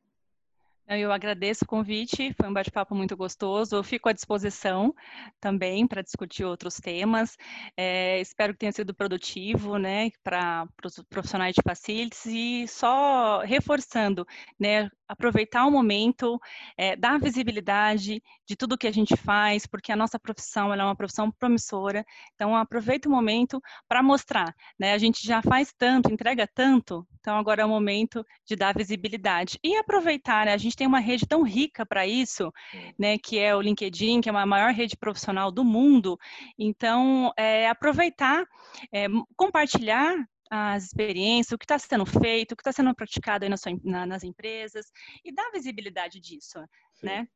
Eu 0.90 1.12
agradeço 1.12 1.66
o 1.66 1.68
convite, 1.68 2.34
foi 2.34 2.48
um 2.48 2.54
bate-papo 2.54 2.96
muito 2.96 3.18
gostoso. 3.18 3.76
Eu 3.76 3.84
fico 3.84 4.08
à 4.08 4.14
disposição 4.14 4.96
também 5.38 5.86
para 5.86 6.02
discutir 6.02 6.46
outros 6.46 6.78
temas. 6.78 7.38
É, 7.76 8.22
espero 8.22 8.54
que 8.54 8.60
tenha 8.60 8.72
sido 8.72 8.94
produtivo, 8.94 9.78
né, 9.78 10.12
para 10.24 10.66
os 10.86 11.04
profissionais 11.10 11.54
de 11.54 11.62
facilities 11.62 12.26
e 12.28 12.68
só 12.70 13.40
reforçando, 13.40 14.26
né, 14.58 14.90
aproveitar 15.08 15.66
o 15.66 15.72
momento, 15.72 16.40
é, 16.78 16.96
dar 16.96 17.20
visibilidade 17.20 18.22
de 18.46 18.56
tudo 18.56 18.78
que 18.78 18.88
a 18.88 18.92
gente 18.92 19.16
faz, 19.16 19.66
porque 19.66 19.92
a 19.92 19.96
nossa 19.96 20.20
profissão 20.20 20.74
é 20.74 20.84
uma 20.84 20.96
profissão 20.96 21.32
promissora. 21.32 22.06
Então, 22.36 22.56
aproveita 22.56 23.08
o 23.08 23.12
momento 23.12 23.62
para 23.88 24.04
mostrar, 24.04 24.54
né? 24.80 24.94
A 24.94 24.98
gente 24.98 25.26
já 25.26 25.42
faz 25.42 25.74
tanto, 25.78 26.12
entrega 26.12 26.48
tanto, 26.48 27.08
então 27.20 27.38
agora 27.38 27.62
é 27.62 27.66
o 27.66 27.70
momento 27.70 28.26
de 28.46 28.56
dar 28.56 28.74
visibilidade 28.74 29.60
e 29.64 29.76
aproveitar. 29.76 30.46
Né? 30.46 30.54
A 30.54 30.58
gente 30.58 30.76
tem 30.76 30.88
uma 30.88 31.00
rede 31.00 31.26
tão 31.26 31.44
rica 31.44 31.86
para 31.86 32.06
isso, 32.08 32.52
né? 32.98 33.18
Que 33.18 33.40
é 33.40 33.56
o 33.56 33.62
LinkedIn, 33.62 34.22
que 34.22 34.30
é 34.30 34.34
a 34.34 34.46
maior 34.46 34.74
rede 34.74 34.96
profissional 34.96 35.52
do 35.52 35.64
mundo. 35.64 36.18
Então, 36.58 37.32
é, 37.38 37.70
aproveitar, 37.70 38.46
é, 38.92 39.08
compartilhar 39.36 40.16
as 40.50 40.86
experiências, 40.86 41.52
o 41.52 41.58
que 41.58 41.66
está 41.66 41.78
sendo 41.78 42.06
feito, 42.06 42.52
o 42.52 42.56
que 42.56 42.62
está 42.62 42.72
sendo 42.72 42.94
praticado 42.96 43.46
aí 43.46 43.50
na 43.50 43.58
sua, 43.58 43.72
na, 43.84 44.06
nas 44.06 44.24
empresas 44.24 44.86
e 45.24 45.34
dar 45.34 45.52
visibilidade 45.52 46.20
disso, 46.20 46.60
Sim. 46.94 47.06
né? 47.06 47.28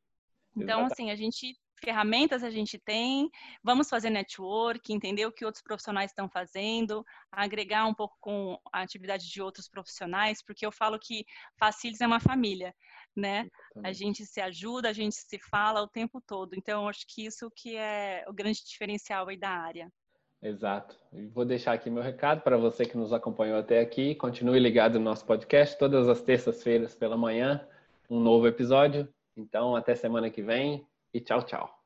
Então, 0.55 0.81
Exatamente. 0.85 0.93
assim, 0.93 1.11
a 1.11 1.15
gente 1.15 1.57
ferramentas 1.83 2.43
a 2.43 2.49
gente 2.49 2.77
tem, 2.77 3.29
vamos 3.63 3.89
fazer 3.89 4.09
network, 4.09 4.93
entender 4.93 5.25
o 5.25 5.31
que 5.31 5.43
outros 5.43 5.63
profissionais 5.63 6.11
estão 6.11 6.29
fazendo, 6.29 7.03
agregar 7.31 7.85
um 7.85 7.93
pouco 7.93 8.15
com 8.19 8.59
a 8.71 8.81
atividade 8.81 9.29
de 9.29 9.41
outros 9.41 9.67
profissionais, 9.67 10.43
porque 10.43 10.65
eu 10.65 10.71
falo 10.71 10.99
que 10.99 11.25
Facilis 11.57 11.99
é 11.99 12.07
uma 12.07 12.19
família, 12.19 12.73
né? 13.15 13.49
A 13.83 13.91
gente 13.91 14.25
se 14.25 14.39
ajuda, 14.39 14.89
a 14.89 14.93
gente 14.93 15.15
se 15.15 15.39
fala 15.39 15.81
o 15.81 15.87
tempo 15.87 16.21
todo. 16.21 16.53
Então, 16.55 16.87
acho 16.87 17.05
que 17.07 17.25
isso 17.25 17.51
que 17.55 17.75
é 17.75 18.23
o 18.27 18.33
grande 18.33 18.63
diferencial 18.63 19.27
aí 19.27 19.37
da 19.37 19.49
área. 19.49 19.91
Exato. 20.41 20.95
Vou 21.33 21.45
deixar 21.45 21.73
aqui 21.73 21.89
meu 21.89 22.01
recado 22.01 22.41
para 22.41 22.57
você 22.57 22.85
que 22.85 22.97
nos 22.97 23.13
acompanhou 23.13 23.59
até 23.59 23.79
aqui. 23.79 24.15
Continue 24.15 24.59
ligado 24.59 24.97
no 24.97 25.05
nosso 25.05 25.25
podcast 25.25 25.77
todas 25.77 26.09
as 26.09 26.21
terças-feiras 26.21 26.95
pela 26.95 27.15
manhã, 27.15 27.65
um 28.09 28.19
novo 28.19 28.47
episódio. 28.47 29.07
Então, 29.37 29.75
até 29.75 29.93
semana 29.93 30.29
que 30.29 30.41
vem 30.41 30.85
e 31.13 31.19
tchau, 31.19 31.43
tchau. 31.43 31.80